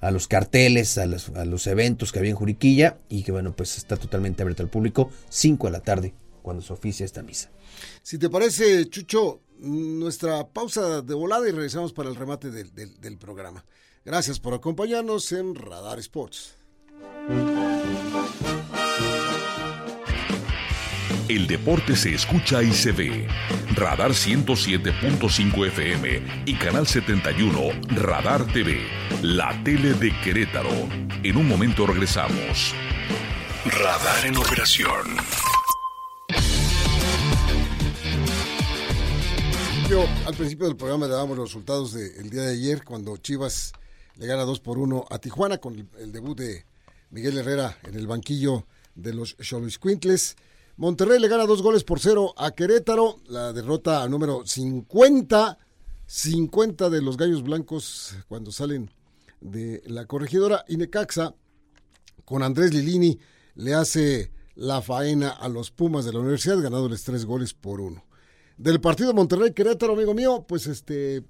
a 0.00 0.10
los 0.10 0.28
carteles, 0.28 0.98
a 0.98 1.06
los, 1.06 1.28
a 1.30 1.44
los 1.44 1.66
eventos 1.66 2.12
que 2.12 2.18
había 2.18 2.30
en 2.30 2.36
Juriquilla 2.36 2.98
y 3.08 3.22
que 3.22 3.32
bueno, 3.32 3.52
pues 3.52 3.76
está 3.76 3.96
totalmente 3.96 4.42
abierto 4.42 4.62
al 4.62 4.70
público, 4.70 5.10
5 5.28 5.66
de 5.66 5.70
la 5.70 5.80
tarde, 5.80 6.14
cuando 6.42 6.62
se 6.62 6.72
oficia 6.72 7.04
esta 7.04 7.22
misa. 7.22 7.50
Si 8.02 8.18
te 8.18 8.30
parece, 8.30 8.88
Chucho, 8.88 9.42
nuestra 9.58 10.48
pausa 10.48 11.02
de 11.02 11.14
volada 11.14 11.48
y 11.48 11.52
regresamos 11.52 11.92
para 11.92 12.08
el 12.08 12.16
remate 12.16 12.50
del, 12.50 12.74
del, 12.74 13.00
del 13.00 13.18
programa. 13.18 13.64
Gracias 14.04 14.40
por 14.40 14.54
acompañarnos 14.54 15.30
en 15.32 15.54
Radar 15.54 15.98
Sports. 15.98 16.54
El 21.30 21.46
deporte 21.46 21.94
se 21.94 22.12
escucha 22.12 22.60
y 22.60 22.72
se 22.72 22.90
ve. 22.90 23.28
Radar 23.76 24.10
107.5 24.10 25.68
FM 25.68 26.42
y 26.44 26.54
Canal 26.56 26.88
71 26.88 27.70
Radar 28.02 28.52
TV, 28.52 28.80
la 29.22 29.62
tele 29.62 29.94
de 29.94 30.10
Querétaro. 30.24 30.74
En 31.22 31.36
un 31.36 31.46
momento 31.46 31.86
regresamos. 31.86 32.74
Radar 33.64 34.26
en 34.26 34.38
operación. 34.38 35.18
Yo, 39.88 40.04
al 40.26 40.34
principio 40.34 40.66
del 40.66 40.76
programa 40.76 41.06
dábamos 41.06 41.36
los 41.36 41.50
resultados 41.50 41.92
del 41.92 42.28
día 42.28 42.42
de 42.42 42.54
ayer 42.54 42.82
cuando 42.82 43.16
Chivas 43.18 43.72
le 44.16 44.26
gana 44.26 44.42
2 44.42 44.58
por 44.58 44.78
1 44.78 45.06
a 45.08 45.18
Tijuana 45.20 45.58
con 45.58 45.74
el, 45.76 45.86
el, 46.00 46.10
debut 46.10 46.36
de 46.36 46.64
Miguel 47.10 47.38
Herrera 47.38 47.78
en 47.84 47.94
el 47.94 48.08
banquillo 48.08 48.66
de 48.96 49.14
los 49.14 49.36
Cholos 49.36 49.78
Quintles. 49.78 50.34
Monterrey 50.76 51.18
le 51.18 51.28
gana 51.28 51.46
dos 51.46 51.62
goles 51.62 51.84
por 51.84 52.00
cero 52.00 52.34
a 52.36 52.52
Querétaro. 52.52 53.20
La 53.28 53.52
derrota 53.52 54.08
número 54.08 54.46
50. 54.46 55.58
50 56.10 56.90
de 56.90 57.02
los 57.02 57.16
gallos 57.16 57.44
blancos 57.44 58.16
cuando 58.26 58.50
salen 58.50 58.90
de 59.40 59.80
la 59.86 60.06
corregidora. 60.06 60.64
Y 60.66 60.76
Necaxa, 60.76 61.36
con 62.24 62.42
Andrés 62.42 62.74
Lilini, 62.74 63.16
le 63.54 63.74
hace 63.74 64.32
la 64.56 64.82
faena 64.82 65.30
a 65.30 65.48
los 65.48 65.70
Pumas 65.70 66.04
de 66.04 66.12
la 66.12 66.18
universidad, 66.18 66.60
ganándoles 66.60 67.04
tres 67.04 67.24
goles 67.24 67.54
por 67.54 67.80
uno. 67.80 68.04
Del 68.58 68.80
partido 68.80 69.14
Monterrey-Querétaro, 69.14 69.92
amigo 69.92 70.12
mío, 70.12 70.44
pues 70.48 70.66
este, 70.66 71.22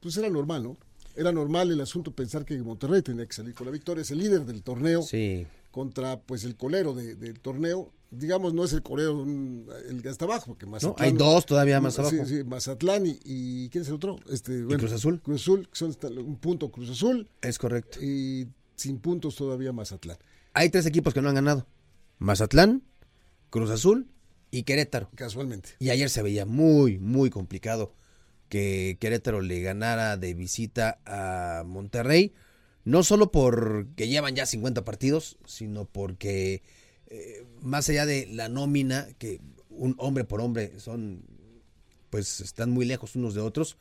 pues 0.00 0.16
era 0.16 0.28
normal, 0.28 0.64
¿no? 0.64 0.76
Era 1.14 1.30
normal 1.30 1.70
el 1.70 1.80
asunto 1.80 2.10
pensar 2.10 2.44
que 2.44 2.58
Monterrey 2.58 3.02
tenía 3.02 3.24
que 3.24 3.32
salir 3.32 3.54
con 3.54 3.66
la 3.66 3.72
victoria. 3.72 4.02
Es 4.02 4.10
el 4.10 4.18
líder 4.18 4.44
del 4.44 4.62
torneo. 4.62 5.02
Sí. 5.02 5.46
Contra, 5.70 6.20
pues, 6.20 6.42
el 6.42 6.56
colero 6.56 6.92
de, 6.92 7.14
del 7.14 7.38
torneo 7.38 7.92
digamos, 8.10 8.54
no 8.54 8.64
es 8.64 8.72
el 8.72 8.82
Coreo 8.82 9.24
el 9.24 10.02
que 10.02 10.08
está 10.08 10.24
abajo, 10.24 10.46
porque 10.46 10.66
Mazatlán. 10.66 10.96
No, 10.96 11.04
hay 11.04 11.12
dos 11.12 11.46
todavía 11.46 11.80
más 11.80 11.98
abajo. 11.98 12.14
Sí, 12.16 12.24
sí, 12.26 12.44
Mazatlán 12.44 13.06
y, 13.06 13.18
y, 13.24 13.68
¿quién 13.70 13.82
es 13.82 13.88
el 13.88 13.94
otro? 13.94 14.18
Este, 14.30 14.62
bueno, 14.62 14.78
Cruz 14.78 14.92
Azul. 14.92 15.20
Cruz 15.20 15.42
Azul, 15.42 15.68
son 15.72 15.96
un 16.18 16.36
punto 16.36 16.70
Cruz 16.70 16.90
Azul. 16.90 17.28
Es 17.42 17.58
correcto. 17.58 17.98
Y 18.02 18.48
sin 18.76 18.98
puntos 18.98 19.36
todavía 19.36 19.72
Mazatlán. 19.72 20.18
Hay 20.54 20.70
tres 20.70 20.86
equipos 20.86 21.14
que 21.14 21.22
no 21.22 21.28
han 21.28 21.34
ganado. 21.34 21.66
Mazatlán, 22.18 22.82
Cruz 23.50 23.70
Azul 23.70 24.08
y 24.50 24.62
Querétaro. 24.62 25.10
Casualmente. 25.14 25.70
Y 25.78 25.90
ayer 25.90 26.10
se 26.10 26.22
veía 26.22 26.46
muy, 26.46 26.98
muy 26.98 27.30
complicado 27.30 27.94
que 28.48 28.96
Querétaro 29.00 29.40
le 29.40 29.60
ganara 29.60 30.16
de 30.16 30.34
visita 30.34 30.98
a 31.04 31.64
Monterrey. 31.64 32.32
No 32.84 33.02
solo 33.02 33.30
porque 33.30 34.08
llevan 34.08 34.34
ya 34.34 34.46
50 34.46 34.84
partidos, 34.84 35.36
sino 35.44 35.84
porque 35.84 36.62
eh, 37.10 37.46
más 37.62 37.88
allá 37.88 38.06
de 38.06 38.26
la 38.26 38.48
nómina, 38.48 39.08
que 39.18 39.40
un 39.70 39.94
hombre 39.98 40.24
por 40.24 40.40
hombre 40.40 40.78
son, 40.78 41.24
pues 42.10 42.40
están 42.40 42.70
muy 42.70 42.84
lejos 42.84 43.16
unos 43.16 43.34
de 43.34 43.40
otros, 43.40 43.78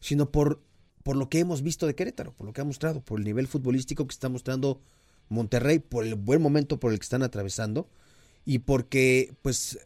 sino 0.00 0.30
por, 0.30 0.62
por 1.02 1.16
lo 1.16 1.28
que 1.28 1.38
hemos 1.38 1.62
visto 1.62 1.86
de 1.86 1.94
Querétaro, 1.94 2.34
por 2.34 2.46
lo 2.46 2.52
que 2.52 2.60
ha 2.60 2.64
mostrado, 2.64 3.00
por 3.00 3.18
el 3.18 3.24
nivel 3.24 3.46
futbolístico 3.46 4.06
que 4.06 4.12
está 4.12 4.28
mostrando 4.28 4.80
Monterrey, 5.28 5.78
por 5.78 6.04
el 6.04 6.14
buen 6.14 6.42
momento 6.42 6.78
por 6.78 6.92
el 6.92 6.98
que 6.98 7.04
están 7.04 7.22
atravesando 7.22 7.88
y 8.44 8.60
porque 8.60 9.34
pues 9.42 9.78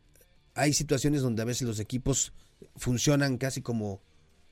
hay 0.54 0.72
situaciones 0.72 1.22
donde 1.22 1.42
a 1.42 1.46
veces 1.46 1.66
los 1.66 1.80
equipos 1.80 2.32
funcionan 2.76 3.38
casi 3.38 3.62
como, 3.62 4.00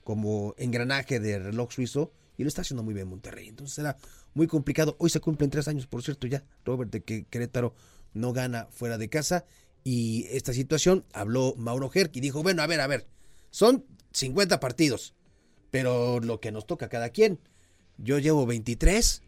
como 0.05 0.55
engranaje 0.59 1.21
de 1.21 1.39
reloj 1.39 1.73
suizo 1.73 2.13
y 2.37 2.43
lo 2.43 2.49
está 2.49 2.63
haciendo 2.63 2.83
muy 2.83 2.95
bien 2.95 3.09
Monterrey. 3.09 3.49
Entonces 3.49 3.79
era 3.79 3.97
muy 4.35 4.47
complicado. 4.47 4.97
Hoy 4.99 5.11
se 5.11 5.21
cumplen 5.21 5.51
tres 5.51 5.69
años, 5.69 5.87
por 5.87 6.03
cierto, 6.03 6.27
ya, 6.27 6.43
Robert, 6.65 6.91
de 6.91 7.03
que 7.03 7.25
Querétaro 7.25 7.75
no 8.15 8.33
gana 8.33 8.69
fuera 8.71 8.99
de 8.99 9.09
casa. 9.09 9.45
Y 9.85 10.27
esta 10.31 10.53
situación 10.53 11.05
habló 11.13 11.55
Mauro 11.57 11.91
Herc 11.93 12.15
y 12.17 12.21
dijo, 12.21 12.43
bueno, 12.43 12.63
a 12.63 12.67
ver, 12.67 12.81
a 12.81 12.87
ver, 12.87 13.07
son 13.51 13.85
50 14.13 14.61
partidos, 14.61 15.15
pero 15.71 16.21
lo 16.21 16.41
que 16.41 16.53
nos 16.53 16.67
toca 16.67 16.87
a 16.87 16.91
cada 16.91 17.11
quien. 17.11 17.39
Yo 17.99 18.19
llevo 18.19 18.47
23. 18.47 19.23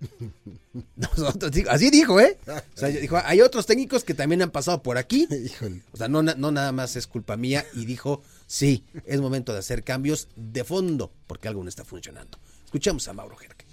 Nosotros, 0.96 1.52
así 1.68 1.90
dijo, 1.90 2.20
¿eh? 2.20 2.38
O 2.46 2.78
sea, 2.78 2.88
dijo, 2.88 3.18
hay 3.22 3.40
otros 3.42 3.66
técnicos 3.66 4.04
que 4.04 4.14
también 4.14 4.42
han 4.42 4.50
pasado 4.50 4.82
por 4.82 4.98
aquí. 4.98 5.28
O 5.92 5.96
sea, 5.96 6.08
no, 6.08 6.22
no 6.22 6.52
nada 6.52 6.72
más 6.72 6.96
es 6.96 7.06
culpa 7.06 7.36
mía. 7.36 7.66
Y 7.74 7.84
dijo, 7.84 8.22
sí, 8.46 8.84
es 9.04 9.20
momento 9.20 9.52
de 9.52 9.58
hacer 9.58 9.84
cambios 9.84 10.28
de 10.36 10.64
fondo, 10.64 11.12
porque 11.26 11.48
algo 11.48 11.62
no 11.62 11.68
está 11.68 11.84
funcionando. 11.84 12.38
Escuchamos 12.64 13.06
a 13.08 13.12
Mauro 13.12 13.36
Herc. 13.40 13.64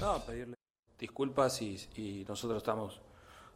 No, 0.00 0.24
pedirle 0.24 0.55
disculpas 0.98 1.60
y, 1.62 2.24
nosotros 2.28 2.58
estamos 2.58 3.00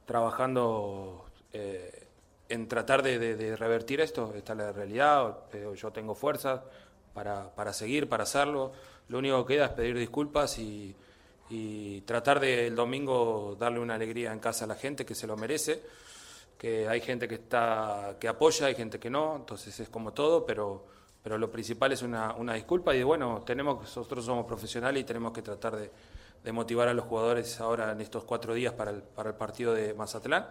trabajando 0.06 1.26
eh, 1.52 2.06
en 2.48 2.68
tratar 2.68 3.02
de, 3.02 3.56
revertir 3.56 4.00
esto. 4.00 4.32
Esta 4.34 4.52
es 4.52 4.58
la 4.58 4.72
realidad. 4.72 5.38
Yo 5.76 5.90
tengo 5.92 6.14
fuerzas 6.14 6.60
para, 7.14 7.54
para, 7.54 7.72
seguir, 7.72 8.08
para 8.08 8.24
hacerlo. 8.24 8.72
Lo 9.08 9.18
único 9.18 9.44
que 9.46 9.54
queda 9.54 9.66
es 9.66 9.72
pedir 9.72 9.96
disculpas 9.96 10.58
y, 10.58 10.94
y 11.48 12.00
tratar 12.02 12.40
de 12.40 12.66
el 12.68 12.76
domingo 12.76 13.56
darle 13.58 13.80
una 13.80 13.94
alegría 13.94 14.32
en 14.32 14.38
casa 14.38 14.64
a 14.64 14.68
la 14.68 14.76
gente 14.76 15.04
que 15.04 15.14
se 15.14 15.26
lo 15.26 15.36
merece. 15.36 15.82
Que 16.56 16.88
hay 16.88 17.00
gente 17.00 17.26
que 17.26 17.36
está 17.36 18.16
que 18.20 18.28
apoya, 18.28 18.66
hay 18.66 18.74
gente 18.74 18.98
que 18.98 19.08
no, 19.08 19.36
entonces 19.36 19.80
es 19.80 19.88
como 19.88 20.12
todo, 20.12 20.44
pero, 20.44 20.84
pero 21.22 21.38
lo 21.38 21.50
principal 21.50 21.92
es 21.92 22.02
una, 22.02 22.34
una 22.34 22.52
disculpa 22.52 22.94
y 22.94 23.02
bueno, 23.02 23.42
tenemos 23.46 23.80
nosotros 23.80 24.26
somos 24.26 24.44
profesionales 24.44 25.00
y 25.00 25.04
tenemos 25.04 25.32
que 25.32 25.40
tratar 25.40 25.76
de, 25.76 25.90
de 26.42 26.52
motivar 26.52 26.88
a 26.88 26.94
los 26.94 27.04
jugadores 27.04 27.60
ahora 27.60 27.92
en 27.92 28.00
estos 28.00 28.24
cuatro 28.24 28.54
días 28.54 28.72
para 28.72 28.90
el, 28.90 29.02
para 29.02 29.30
el 29.30 29.36
partido 29.36 29.74
de 29.74 29.94
Mazatlán 29.94 30.46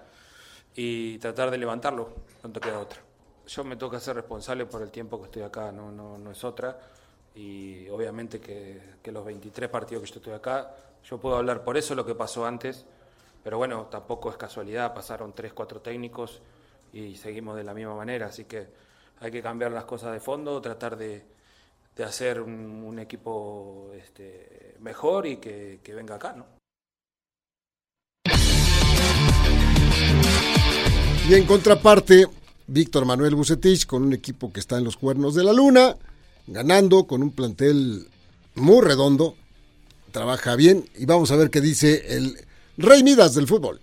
y 0.75 1.17
tratar 1.17 1.49
de 1.51 1.57
levantarlo, 1.57 2.09
te 2.53 2.59
queda 2.59 2.79
otra. 2.79 2.99
Yo 3.47 3.63
me 3.63 3.75
toca 3.75 3.99
ser 3.99 4.15
responsable 4.15 4.65
por 4.65 4.81
el 4.81 4.91
tiempo 4.91 5.19
que 5.19 5.25
estoy 5.25 5.41
acá, 5.41 5.71
no, 5.71 5.91
no, 5.91 6.17
no 6.17 6.31
es 6.31 6.43
otra. 6.43 6.79
Y 7.33 7.89
obviamente 7.89 8.39
que, 8.39 8.95
que, 9.01 9.11
los 9.11 9.25
23 9.25 9.69
partidos 9.69 10.03
que 10.03 10.09
yo 10.09 10.15
estoy 10.17 10.33
acá, 10.33 10.71
yo 11.03 11.17
puedo 11.17 11.37
hablar 11.37 11.63
por 11.63 11.77
eso 11.77 11.95
lo 11.95 12.05
que 12.05 12.13
pasó 12.13 12.45
antes, 12.45 12.85
pero 13.43 13.57
bueno, 13.57 13.87
tampoco 13.89 14.29
es 14.29 14.37
casualidad, 14.37 14.93
pasaron 14.93 15.33
3, 15.33 15.53
4 15.53 15.81
técnicos 15.81 16.41
y 16.91 17.15
seguimos 17.15 17.55
de 17.55 17.63
la 17.63 17.73
misma 17.73 17.95
manera, 17.95 18.27
así 18.27 18.45
que 18.45 18.67
hay 19.19 19.31
que 19.31 19.41
cambiar 19.41 19.71
las 19.71 19.85
cosas 19.85 20.11
de 20.11 20.19
fondo, 20.19 20.61
tratar 20.61 20.97
de, 20.97 21.23
de 21.99 22.05
hacer 22.05 22.39
un, 22.39 22.97
equipo 22.97 23.91
este, 23.93 24.77
mejor 24.79 25.27
y 25.27 25.35
que, 25.35 25.81
que, 25.83 25.93
venga 25.93 26.15
acá, 26.15 26.33
¿no? 26.33 26.45
Y 31.29 31.33
en 31.33 31.45
contraparte, 31.45 32.25
Víctor 32.67 33.03
Manuel 33.03 33.35
Bucetich 33.35 33.85
con 33.85 34.03
un 34.03 34.13
equipo 34.13 34.53
que 34.53 34.61
está 34.61 34.77
en 34.77 34.85
los 34.85 34.95
cuernos 34.95 35.35
de 35.35 35.43
la 35.43 35.51
luna, 35.51 35.97
ganando 36.47 37.05
con 37.05 37.21
un 37.21 37.31
plantel 37.31 38.07
muy 38.55 38.81
redondo, 38.81 39.35
trabaja 40.13 40.55
bien 40.55 40.89
y 40.95 41.05
vamos 41.05 41.31
a 41.31 41.35
ver 41.35 41.49
qué 41.49 41.59
dice 41.59 42.15
el 42.15 42.37
Rey 42.77 43.03
Midas 43.03 43.35
del 43.35 43.45
fútbol. 43.45 43.81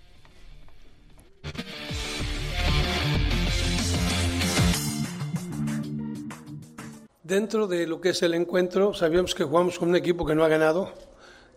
Dentro 7.27 7.67
de 7.67 7.85
lo 7.85 7.99
que 7.99 8.11
es 8.11 8.21
el 8.21 8.35
encuentro, 8.35 8.93
sabíamos 8.93 9.35
que 9.35 9.43
jugamos 9.43 9.77
con 9.77 9.89
un 9.89 9.97
equipo 9.97 10.25
que 10.25 10.33
no 10.33 10.45
ha 10.45 10.47
ganado, 10.47 10.93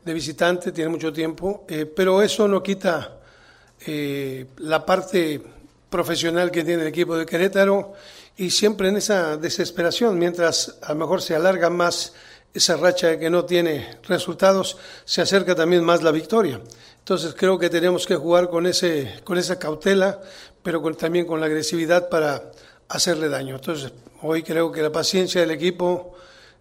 de 0.05 0.13
visitante, 0.13 0.73
tiene 0.73 0.91
mucho 0.91 1.13
tiempo, 1.13 1.65
eh, 1.69 1.87
pero 1.87 2.23
eso 2.23 2.49
no 2.49 2.61
quita 2.61 3.21
eh, 3.87 4.47
la 4.57 4.85
parte 4.85 5.41
profesional 5.89 6.51
que 6.51 6.65
tiene 6.65 6.83
el 6.83 6.89
equipo 6.89 7.17
de 7.17 7.25
Querétaro 7.25 7.93
y 8.37 8.51
siempre 8.51 8.89
en 8.89 8.97
esa 8.97 9.37
desesperación, 9.37 10.19
mientras 10.19 10.77
a 10.83 10.93
lo 10.93 10.99
mejor 10.99 11.23
se 11.23 11.37
alarga 11.37 11.71
más 11.71 12.15
esa 12.53 12.77
racha 12.77 13.17
que 13.17 13.31
no 13.31 13.45
tiene 13.45 13.99
resultados, 14.09 14.77
se 15.05 15.23
acerca 15.23 15.55
también 15.55 15.85
más 15.85 16.03
la 16.03 16.11
victoria. 16.11 16.61
Entonces 16.99 17.33
creo 17.39 17.61
que 17.61 17.71
tenemos 17.71 18.09
que 18.09 18.17
jugar 18.17 18.51
con, 18.51 18.67
ese, 18.67 19.21
con 19.23 19.39
esa 19.39 19.57
cautela, 19.61 20.21
pero 20.65 20.83
con, 20.83 20.97
también 20.97 21.27
con 21.27 21.39
la 21.39 21.47
agresividad 21.47 22.09
para 22.09 22.51
hacerle 22.89 23.29
daño. 23.29 23.55
Entonces 23.55 23.93
hoy 24.23 24.43
creo 24.43 24.73
que 24.73 24.83
la 24.83 24.93
paciencia 24.93 25.41
del 25.41 25.51
equipo, 25.51 26.15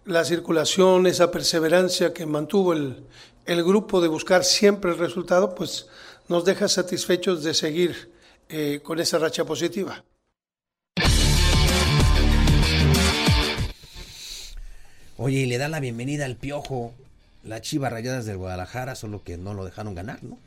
la 0.04 0.24
circulación, 0.24 1.06
esa 1.06 1.30
perseverancia 1.30 2.12
que 2.12 2.26
mantuvo 2.26 2.72
el, 2.72 3.04
el 3.46 3.64
grupo 3.64 4.00
de 4.00 4.08
buscar 4.08 4.44
siempre 4.44 4.92
el 4.92 4.98
resultado, 4.98 5.54
pues 5.54 5.86
nos 6.28 6.44
deja 6.44 6.68
satisfechos 6.68 7.42
de 7.42 7.54
seguir 7.54 8.12
eh, 8.48 8.80
con 8.82 9.00
esa 9.00 9.18
racha 9.18 9.44
positiva. 9.44 10.04
Oye, 15.16 15.40
y 15.40 15.46
le 15.46 15.58
da 15.58 15.68
la 15.68 15.80
bienvenida 15.80 16.24
al 16.24 16.36
Piojo, 16.36 16.94
la 17.44 17.60
Chiva 17.60 17.90
Rayadas 17.90 18.24
del 18.24 18.38
Guadalajara, 18.38 18.94
solo 18.94 19.22
que 19.22 19.36
no 19.36 19.52
lo 19.52 19.64
dejaron 19.64 19.94
ganar, 19.94 20.22
¿no? 20.24 20.38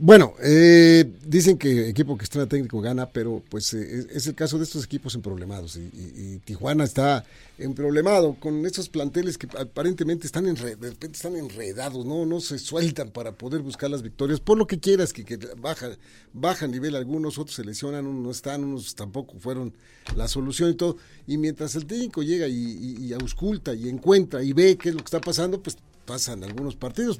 Bueno, 0.00 0.34
eh, 0.40 1.12
dicen 1.26 1.58
que 1.58 1.88
equipo 1.88 2.16
que 2.16 2.22
estrena 2.22 2.48
técnico 2.48 2.80
gana, 2.80 3.10
pero 3.10 3.42
pues 3.48 3.74
eh, 3.74 4.06
es 4.12 4.28
el 4.28 4.36
caso 4.36 4.56
de 4.56 4.62
estos 4.62 4.84
equipos 4.84 5.16
emproblemados 5.16 5.74
y, 5.74 5.80
y, 5.80 6.12
y 6.34 6.38
Tijuana 6.38 6.84
está 6.84 7.24
emproblemado 7.58 8.36
con 8.38 8.64
estos 8.64 8.88
planteles 8.88 9.36
que 9.38 9.48
aparentemente 9.58 10.28
están, 10.28 10.46
enred, 10.46 10.78
de 10.78 10.90
repente 10.90 11.16
están 11.16 11.34
enredados, 11.34 12.06
no 12.06 12.26
no 12.26 12.40
se 12.40 12.60
sueltan 12.60 13.10
para 13.10 13.32
poder 13.32 13.60
buscar 13.62 13.90
las 13.90 14.02
victorias, 14.02 14.38
por 14.38 14.56
lo 14.56 14.68
que 14.68 14.78
quieras, 14.78 15.12
que, 15.12 15.24
que 15.24 15.36
baja, 15.60 15.88
baja 16.32 16.68
nivel 16.68 16.94
algunos, 16.94 17.36
otros 17.36 17.56
se 17.56 17.64
lesionan, 17.64 18.06
unos 18.06 18.22
no 18.22 18.30
están, 18.30 18.62
unos 18.62 18.94
tampoco 18.94 19.34
fueron 19.40 19.74
la 20.14 20.28
solución 20.28 20.70
y 20.70 20.74
todo, 20.74 20.96
y 21.26 21.38
mientras 21.38 21.74
el 21.74 21.86
técnico 21.86 22.22
llega 22.22 22.46
y, 22.46 22.54
y, 22.54 23.06
y 23.06 23.12
ausculta 23.14 23.74
y 23.74 23.88
encuentra 23.88 24.44
y 24.44 24.52
ve 24.52 24.76
qué 24.76 24.90
es 24.90 24.94
lo 24.94 25.00
que 25.00 25.06
está 25.06 25.20
pasando, 25.20 25.60
pues 25.60 25.76
pasan 26.06 26.44
algunos 26.44 26.76
partidos, 26.76 27.18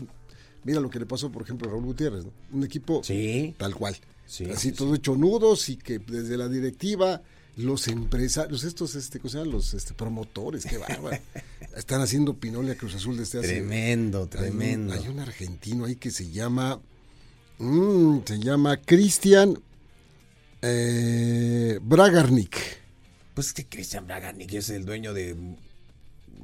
Mira 0.64 0.80
lo 0.80 0.90
que 0.90 0.98
le 0.98 1.06
pasó, 1.06 1.30
por 1.30 1.42
ejemplo, 1.42 1.68
a 1.68 1.72
Raúl 1.72 1.84
Gutiérrez, 1.84 2.24
¿no? 2.24 2.32
Un 2.52 2.64
equipo 2.64 3.02
sí. 3.04 3.54
tal 3.58 3.74
cual. 3.74 3.96
Sí, 4.26 4.44
así 4.46 4.70
sí, 4.70 4.72
todo 4.72 4.94
hecho 4.94 5.16
nudos 5.16 5.68
y 5.70 5.76
que 5.76 5.98
desde 5.98 6.36
la 6.36 6.48
directiva, 6.48 7.22
los 7.56 7.88
empresarios, 7.88 8.64
estos, 8.64 8.94
este, 8.94 9.18
¿cómo 9.18 9.30
se 9.30 9.38
llaman? 9.38 9.52
Los 9.52 9.72
este, 9.72 9.94
promotores, 9.94 10.66
qué 10.66 10.76
bárbaro. 10.76 11.18
Están 11.76 12.02
haciendo 12.02 12.34
Pinole 12.34 12.72
a 12.72 12.76
Cruz 12.76 12.94
Azul 12.94 13.16
desde 13.16 13.38
hace. 13.38 13.48
Tremendo, 13.48 14.26
tremendo. 14.26 14.92
Hay 14.92 15.00
un, 15.00 15.04
hay 15.06 15.12
un 15.12 15.20
argentino 15.20 15.84
ahí 15.86 15.96
que 15.96 16.10
se 16.10 16.30
llama. 16.30 16.80
Mmm, 17.58 18.18
se 18.24 18.38
llama 18.38 18.76
Cristian 18.76 19.58
eh, 20.62 21.78
Bragarnik. 21.82 22.56
Pues 23.34 23.52
que 23.52 23.66
Cristian 23.66 24.06
Bragarnik 24.06 24.52
es 24.52 24.70
el 24.70 24.84
dueño 24.84 25.14
de 25.14 25.36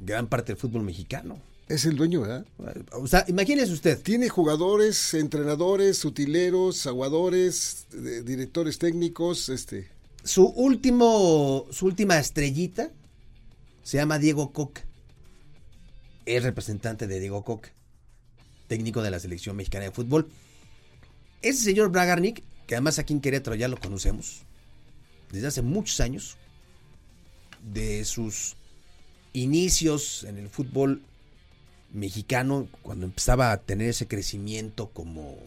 gran 0.01 0.27
parte 0.27 0.53
del 0.53 0.57
fútbol 0.57 0.83
mexicano. 0.83 1.39
Es 1.67 1.85
el 1.85 1.95
dueño, 1.95 2.21
¿verdad? 2.21 2.45
O 2.91 3.07
sea, 3.07 3.25
imagínese 3.27 3.73
usted. 3.73 3.99
Tiene 4.01 4.29
jugadores, 4.29 5.15
entrenadores, 5.15 6.05
utileros, 6.05 6.85
aguadores, 6.85 7.87
directores 8.23 8.77
técnicos, 8.77 9.49
este. 9.49 9.89
Su 10.23 10.45
último, 10.45 11.65
su 11.71 11.87
última 11.87 12.19
estrellita 12.19 12.91
se 13.83 13.97
llama 13.97 14.19
Diego 14.19 14.51
Coca. 14.51 14.83
Es 16.25 16.43
representante 16.43 17.07
de 17.07 17.19
Diego 17.19 17.43
Coca, 17.43 17.71
técnico 18.67 19.01
de 19.01 19.11
la 19.11 19.19
selección 19.19 19.55
mexicana 19.55 19.85
de 19.85 19.91
fútbol. 19.91 20.29
Ese 21.41 21.63
señor 21.63 21.89
Bragarnik, 21.89 22.43
que 22.67 22.75
además 22.75 22.99
aquí 22.99 23.13
en 23.13 23.21
Querétaro 23.21 23.55
ya 23.55 23.67
lo 23.67 23.79
conocemos, 23.79 24.43
desde 25.31 25.47
hace 25.47 25.61
muchos 25.61 25.99
años, 25.99 26.37
de 27.73 28.05
sus 28.05 28.55
inicios 29.33 30.23
en 30.23 30.37
el 30.37 30.49
fútbol 30.49 31.01
mexicano 31.95 32.67
cuando 32.81 33.05
empezaba 33.05 33.51
a 33.51 33.57
tener 33.57 33.89
ese 33.89 34.07
crecimiento 34.07 34.89
como 34.89 35.37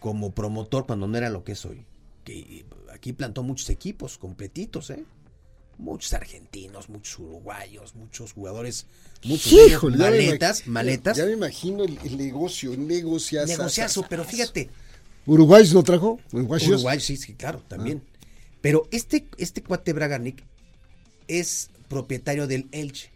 como 0.00 0.32
promotor 0.32 0.84
cuando 0.84 1.06
no 1.06 1.16
era 1.16 1.30
lo 1.30 1.44
que 1.44 1.52
es 1.52 1.64
hoy. 1.64 1.84
Que 2.24 2.64
aquí 2.92 3.12
plantó 3.12 3.44
muchos 3.44 3.70
equipos 3.70 4.18
completitos, 4.18 4.90
¿eh? 4.90 5.04
Muchos 5.78 6.12
argentinos, 6.12 6.88
muchos 6.88 7.18
uruguayos, 7.20 7.94
muchos 7.94 8.32
jugadores, 8.32 8.86
muchos 9.24 9.52
Híjole, 9.52 9.96
maletas, 9.96 10.60
ya 10.60 10.66
me, 10.66 10.72
maletas. 10.72 11.16
Ya 11.16 11.24
me 11.24 11.32
imagino 11.32 11.84
el, 11.84 11.98
el 12.04 12.16
negocio, 12.18 12.72
el 12.72 12.86
negociazo. 12.86 13.46
Negociazo, 13.46 14.04
pero 14.08 14.24
fíjate. 14.24 14.70
¿Uruguay 15.24 15.64
lo 15.72 15.82
trajo? 15.82 16.20
¿Uruguayos? 16.32 16.68
Uruguay, 16.68 17.00
sí, 17.00 17.16
sí, 17.16 17.34
claro, 17.34 17.62
también. 17.68 18.02
Ah. 18.04 18.12
Pero 18.60 18.88
este, 18.90 19.26
este 19.38 19.62
cuate 19.62 19.92
Bragarnik 19.92 20.44
es 21.28 21.70
propietario 21.88 22.46
del 22.46 22.68
Elche, 22.72 23.10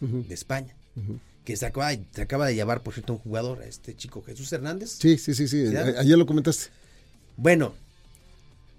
uh 0.00 0.06
-huh. 0.06 0.26
de 0.26 0.34
España. 0.34 0.76
Uh 0.96 1.00
-huh. 1.00 1.20
Que 1.44 1.56
se 1.56 1.66
acaba, 1.66 1.90
se 1.92 2.22
acaba, 2.22 2.46
de 2.46 2.54
llevar, 2.54 2.82
por 2.82 2.94
cierto, 2.94 3.14
un 3.14 3.18
jugador, 3.18 3.62
este 3.62 3.96
chico 3.96 4.22
Jesús 4.22 4.52
Hernández. 4.52 4.98
Sí, 5.00 5.18
sí, 5.18 5.34
sí, 5.34 5.48
sí. 5.48 5.64
Ayer 5.76 6.18
lo 6.18 6.26
comentaste. 6.26 6.70
Bueno, 7.36 7.74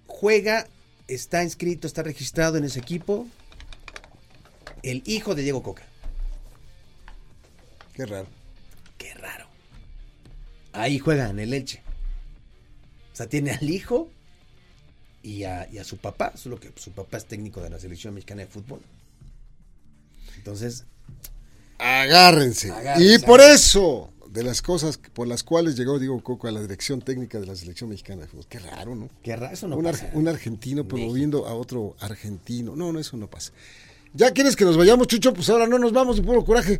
juega, 0.07 0.67
está 1.07 1.43
inscrito, 1.43 1.87
está 1.87 2.03
registrado 2.03 2.57
en 2.57 2.63
ese 2.63 2.79
equipo. 2.79 3.27
El 4.83 5.03
hijo 5.05 5.35
de 5.35 5.43
Diego 5.43 5.63
Coca. 5.63 5.83
Qué 7.93 8.05
raro. 8.05 8.27
Qué 8.97 9.13
raro. 9.15 9.47
Ahí 10.73 10.99
juega 10.99 11.29
en 11.29 11.39
el 11.39 11.53
Elche. 11.53 11.81
O 13.11 13.15
sea, 13.15 13.27
tiene 13.27 13.51
al 13.51 13.69
hijo 13.69 14.09
y 15.23 15.43
a, 15.43 15.67
y 15.71 15.77
a 15.79 15.83
su 15.83 15.97
papá, 15.97 16.33
solo 16.37 16.59
que 16.59 16.71
su 16.75 16.91
papá 16.91 17.17
es 17.17 17.25
técnico 17.25 17.61
de 17.61 17.69
la 17.69 17.79
selección 17.79 18.13
mexicana 18.13 18.41
de 18.41 18.47
fútbol. 18.47 18.81
Entonces, 20.37 20.85
Agárrense. 21.81 22.71
Agárrense. 22.71 23.15
Y 23.15 23.19
por 23.19 23.41
eso, 23.41 24.11
de 24.31 24.43
las 24.43 24.61
cosas 24.61 24.97
por 24.97 25.27
las 25.27 25.43
cuales 25.43 25.75
llegó 25.75 25.99
Diego 25.99 26.21
Coco 26.23 26.47
a 26.47 26.51
la 26.51 26.61
dirección 26.61 27.01
técnica 27.01 27.39
de 27.39 27.47
la 27.47 27.55
selección 27.55 27.89
mexicana 27.89 28.21
de 28.21 28.27
fútbol. 28.27 28.45
Qué 28.47 28.59
raro, 28.59 28.95
¿no? 28.95 29.09
Qué 29.23 29.35
raro, 29.35 29.53
eso 29.53 29.67
no 29.67 29.77
un, 29.77 29.83
pasa. 29.83 30.05
Ar 30.05 30.11
un 30.15 30.27
argentino 30.27 30.87
promoviendo 30.87 31.47
a 31.47 31.53
otro 31.53 31.95
argentino. 31.99 32.75
No, 32.75 32.93
no, 32.93 32.99
eso 32.99 33.17
no 33.17 33.29
pasa. 33.29 33.51
¿Ya 34.13 34.31
quieres 34.31 34.55
que 34.55 34.65
nos 34.65 34.77
vayamos, 34.77 35.07
Chucho? 35.07 35.33
Pues 35.33 35.49
ahora 35.49 35.67
no 35.67 35.79
nos 35.79 35.91
vamos 35.91 36.17
de 36.17 36.23
puro 36.23 36.45
coraje. 36.45 36.79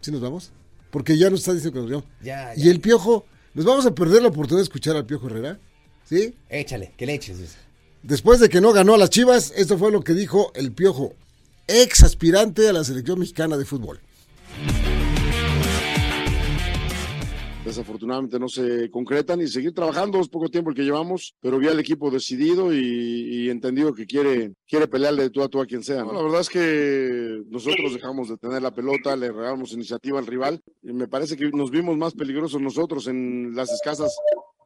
¿Sí 0.00 0.10
nos 0.10 0.20
vamos? 0.20 0.52
Porque 0.90 1.16
ya 1.16 1.30
nos 1.30 1.40
está 1.40 1.54
diciendo 1.54 1.84
que 1.84 1.92
nos. 1.92 2.04
Ya, 2.22 2.54
ya. 2.54 2.64
Y 2.64 2.68
el 2.68 2.80
Piojo, 2.80 3.24
¿nos 3.54 3.64
vamos 3.64 3.86
a 3.86 3.94
perder 3.94 4.22
la 4.22 4.28
oportunidad 4.28 4.58
de 4.58 4.64
escuchar 4.64 4.96
al 4.96 5.06
Piojo 5.06 5.26
Herrera? 5.26 5.58
¿Sí? 6.04 6.34
Échale, 6.48 6.92
que 6.96 7.06
le 7.06 7.14
eches. 7.14 7.56
Después 8.02 8.40
de 8.40 8.48
que 8.48 8.60
no 8.60 8.72
ganó 8.72 8.94
a 8.94 8.98
las 8.98 9.10
Chivas, 9.10 9.52
esto 9.56 9.78
fue 9.78 9.92
lo 9.92 10.02
que 10.02 10.12
dijo 10.12 10.52
el 10.54 10.72
Piojo, 10.72 11.14
ex 11.72 12.02
aspirante 12.02 12.68
a 12.68 12.72
la 12.72 12.84
selección 12.84 13.18
mexicana 13.18 13.56
de 13.56 13.64
fútbol. 13.64 14.00
desafortunadamente 17.64 18.38
no 18.38 18.48
se 18.48 18.90
concretan 18.90 19.40
y 19.40 19.48
seguir 19.48 19.72
trabajando 19.72 20.20
es 20.20 20.28
poco 20.28 20.48
tiempo 20.48 20.70
el 20.70 20.76
que 20.76 20.82
llevamos, 20.82 21.34
pero 21.40 21.58
vi 21.58 21.68
al 21.68 21.80
equipo 21.80 22.10
decidido 22.10 22.72
y, 22.72 22.78
y 22.78 23.50
entendido 23.50 23.94
que 23.94 24.06
quiere, 24.06 24.52
quiere 24.68 24.88
pelearle 24.88 25.24
de 25.24 25.30
tú 25.30 25.42
a 25.42 25.48
tú 25.48 25.60
a 25.60 25.66
quien 25.66 25.82
sea. 25.82 26.04
¿no? 26.04 26.12
La 26.12 26.22
verdad 26.22 26.40
es 26.40 26.50
que 26.50 27.42
nosotros 27.48 27.94
dejamos 27.94 28.28
de 28.28 28.36
tener 28.36 28.62
la 28.62 28.74
pelota, 28.74 29.16
le 29.16 29.32
regalamos 29.32 29.72
iniciativa 29.72 30.18
al 30.18 30.26
rival 30.26 30.60
y 30.82 30.92
me 30.92 31.08
parece 31.08 31.36
que 31.36 31.50
nos 31.50 31.70
vimos 31.70 31.96
más 31.96 32.14
peligrosos 32.14 32.60
nosotros 32.60 33.06
en 33.06 33.54
las 33.54 33.70
escasas 33.72 34.14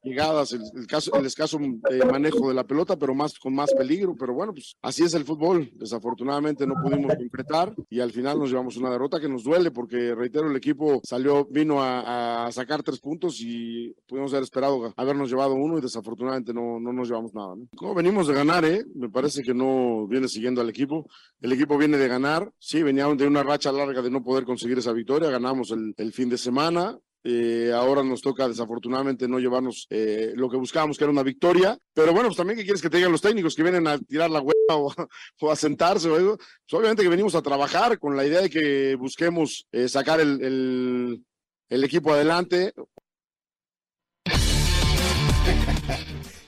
llegadas, 0.07 0.53
el, 0.53 0.63
el, 0.75 0.87
caso, 0.87 1.15
el 1.15 1.27
escaso 1.27 1.59
eh, 1.91 2.01
manejo 2.11 2.49
de 2.49 2.55
la 2.55 2.65
pelota, 2.65 2.97
pero 2.97 3.15
más 3.15 3.39
con 3.39 3.55
más 3.55 3.73
peligro. 3.75 4.17
Pero 4.17 4.35
bueno, 4.35 4.53
pues 4.55 4.77
así 4.83 5.03
es 5.03 5.15
el 5.15 5.25
fútbol. 5.25 5.71
Desafortunadamente 5.75 6.67
no 6.67 6.75
pudimos 6.83 7.15
concretar 7.15 7.75
y 7.91 8.01
al 8.01 8.13
final 8.13 8.39
nos 8.39 8.51
llevamos 8.51 8.77
una 8.77 8.91
derrota 8.91 9.21
que 9.21 9.29
nos 9.29 9.45
duele 9.45 9.71
porque, 9.71 10.15
reitero, 10.15 10.51
el 10.51 10.57
equipo 10.57 11.01
salió, 11.05 11.47
vino 11.47 11.83
a, 11.83 12.47
a 12.47 12.53
sacar 12.53 12.83
tres 12.83 13.01
puntos 13.01 13.41
y 13.41 13.95
pudimos 14.07 14.33
haber 14.33 14.45
esperado 14.45 14.93
habernos 14.97 15.29
llevado 15.31 15.55
uno 15.55 15.79
y 15.79 15.81
desafortunadamente 15.81 16.53
no, 16.55 16.79
no 16.81 16.93
nos 16.93 17.09
llevamos 17.09 17.35
nada. 17.35 17.57
¿no? 17.57 17.67
Como 17.77 17.95
venimos 17.95 18.27
de 18.27 18.35
ganar, 18.35 18.65
¿eh? 18.65 18.85
Me 18.95 19.09
parece 19.09 19.43
que 19.43 19.55
no 19.55 20.07
viene 20.07 20.29
siguiendo 20.29 20.61
al 20.61 20.69
equipo. 20.69 21.09
El 21.41 21.53
equipo 21.53 21.77
viene 21.77 21.97
de 21.97 22.09
ganar, 22.09 22.51
sí, 22.59 22.83
venía 22.83 23.07
de 23.07 23.27
una 23.27 23.43
racha 23.43 23.73
larga 23.73 24.03
de 24.03 24.11
no 24.11 24.23
poder 24.23 24.45
conseguir 24.45 24.79
esa 24.79 24.93
victoria. 24.93 25.31
Ganamos 25.31 25.71
el, 25.71 25.95
el 25.97 26.13
fin 26.13 26.29
de 26.29 26.39
semana, 26.39 26.99
eh, 27.29 27.73
ahora 27.75 28.05
nos 28.05 28.21
toca 28.21 28.47
desafortunadamente 28.47 29.27
no 29.27 29.41
llevarnos 29.41 29.89
eh, 29.91 30.33
lo 30.37 30.49
que 30.49 30.57
buscábamos, 30.57 30.97
que 30.97 31.03
era 31.03 31.11
una 31.11 31.25
victoria. 31.25 31.77
Pero 31.93 32.13
bueno, 32.13 32.29
pues 32.29 32.37
también, 32.37 32.57
¿qué 32.57 32.63
quieres 32.63 32.81
que 32.81 32.89
te 32.89 32.99
digan 32.99 33.11
los 33.11 33.21
técnicos 33.21 33.57
que 33.57 33.65
vienen 33.65 33.89
a 33.89 33.99
tirar 33.99 34.31
la 34.31 34.41
hueva 34.41 34.77
o, 34.77 34.95
o 35.41 35.51
a 35.51 35.57
sentarse? 35.57 36.09
O 36.09 36.15
algo? 36.15 36.37
Pues 36.37 36.75
obviamente 36.79 37.03
que 37.03 37.09
venimos 37.09 37.35
a 37.35 37.43
trabajar 37.43 37.99
con 37.99 38.17
la 38.17 38.25
idea 38.25 38.43
de 38.43 38.49
que 38.49 38.95
busquemos 38.95 39.67
eh, 39.73 39.89
sacar 39.89 40.21
el, 40.21 40.41
el, 40.41 41.25
el, 41.69 41.83
equipo 41.83 42.13
adelante. 42.13 42.73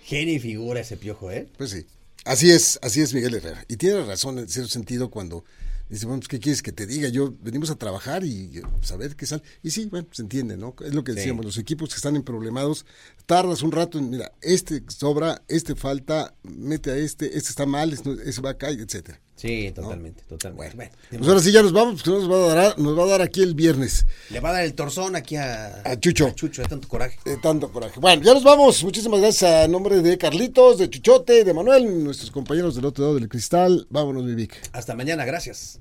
Genio 0.04 0.34
y 0.34 0.38
figura 0.38 0.78
ese 0.78 0.96
piojo, 0.96 1.32
¿eh? 1.32 1.48
Pues 1.58 1.70
sí. 1.70 1.86
Así 2.24 2.52
es, 2.52 2.78
así 2.82 3.00
es 3.00 3.12
Miguel 3.14 3.34
Herrera. 3.34 3.64
Y 3.66 3.78
tiene 3.78 4.04
razón 4.04 4.38
en 4.38 4.48
cierto 4.48 4.70
sentido 4.70 5.10
cuando 5.10 5.44
Dice, 5.88 6.06
bueno, 6.06 6.20
pues, 6.20 6.28
¿qué 6.28 6.38
quieres 6.38 6.62
que 6.62 6.72
te 6.72 6.86
diga? 6.86 7.08
Yo 7.08 7.34
venimos 7.40 7.70
a 7.70 7.76
trabajar 7.76 8.24
y 8.24 8.62
saber 8.82 9.16
qué 9.16 9.26
sale. 9.26 9.42
Y 9.62 9.70
sí, 9.70 9.86
bueno, 9.86 10.06
se 10.10 10.22
entiende, 10.22 10.56
¿no? 10.56 10.74
Es 10.84 10.94
lo 10.94 11.02
que 11.02 11.12
decíamos, 11.12 11.42
sí. 11.42 11.46
los 11.46 11.58
equipos 11.58 11.88
que 11.90 11.96
están 11.96 12.16
en 12.16 12.22
problemados, 12.22 12.84
tardas 13.26 13.62
un 13.62 13.72
rato 13.72 13.98
en, 13.98 14.10
mira, 14.10 14.32
este 14.42 14.82
sobra, 14.88 15.42
este 15.48 15.74
falta, 15.74 16.34
mete 16.42 16.90
a 16.90 16.96
este, 16.96 17.26
este 17.36 17.50
está 17.50 17.66
mal, 17.66 17.92
ese 17.92 18.40
va 18.40 18.50
acá, 18.50 18.70
etcétera. 18.70 19.20
Sí, 19.38 19.70
totalmente, 19.72 20.22
¿no? 20.22 20.36
totalmente. 20.36 20.74
Bueno, 20.74 20.90
bueno, 20.90 20.92
pues 21.10 21.28
ahora 21.28 21.40
sí 21.40 21.52
ya 21.52 21.62
nos 21.62 21.72
vamos, 21.72 22.02
porque 22.02 22.10
nos 22.10 22.28
va 22.28 22.50
a 22.50 22.54
dar, 22.54 22.78
nos 22.78 22.98
va 22.98 23.04
a 23.04 23.06
dar 23.06 23.22
aquí 23.22 23.40
el 23.40 23.54
viernes. 23.54 24.04
Le 24.30 24.40
va 24.40 24.48
a 24.48 24.52
dar 24.54 24.64
el 24.64 24.74
torzón 24.74 25.14
aquí 25.14 25.36
a, 25.36 25.80
a 25.84 26.00
Chucho. 26.00 26.26
A 26.26 26.34
Chucho, 26.34 26.62
de 26.62 26.68
tanto 26.68 26.88
coraje. 26.88 27.20
De 27.24 27.36
tanto 27.36 27.70
coraje. 27.70 28.00
Bueno, 28.00 28.24
ya 28.24 28.34
nos 28.34 28.42
vamos. 28.42 28.82
Muchísimas 28.82 29.20
gracias 29.20 29.64
a 29.64 29.68
nombre 29.68 30.02
de 30.02 30.18
Carlitos, 30.18 30.78
de 30.78 30.90
Chuchote, 30.90 31.44
de 31.44 31.54
Manuel, 31.54 32.02
nuestros 32.02 32.32
compañeros 32.32 32.74
del 32.74 32.86
otro 32.86 33.04
lado 33.04 33.14
del 33.14 33.28
cristal. 33.28 33.86
Vámonos, 33.90 34.26
Vivic. 34.26 34.56
Hasta 34.72 34.96
mañana, 34.96 35.24
gracias. 35.24 35.80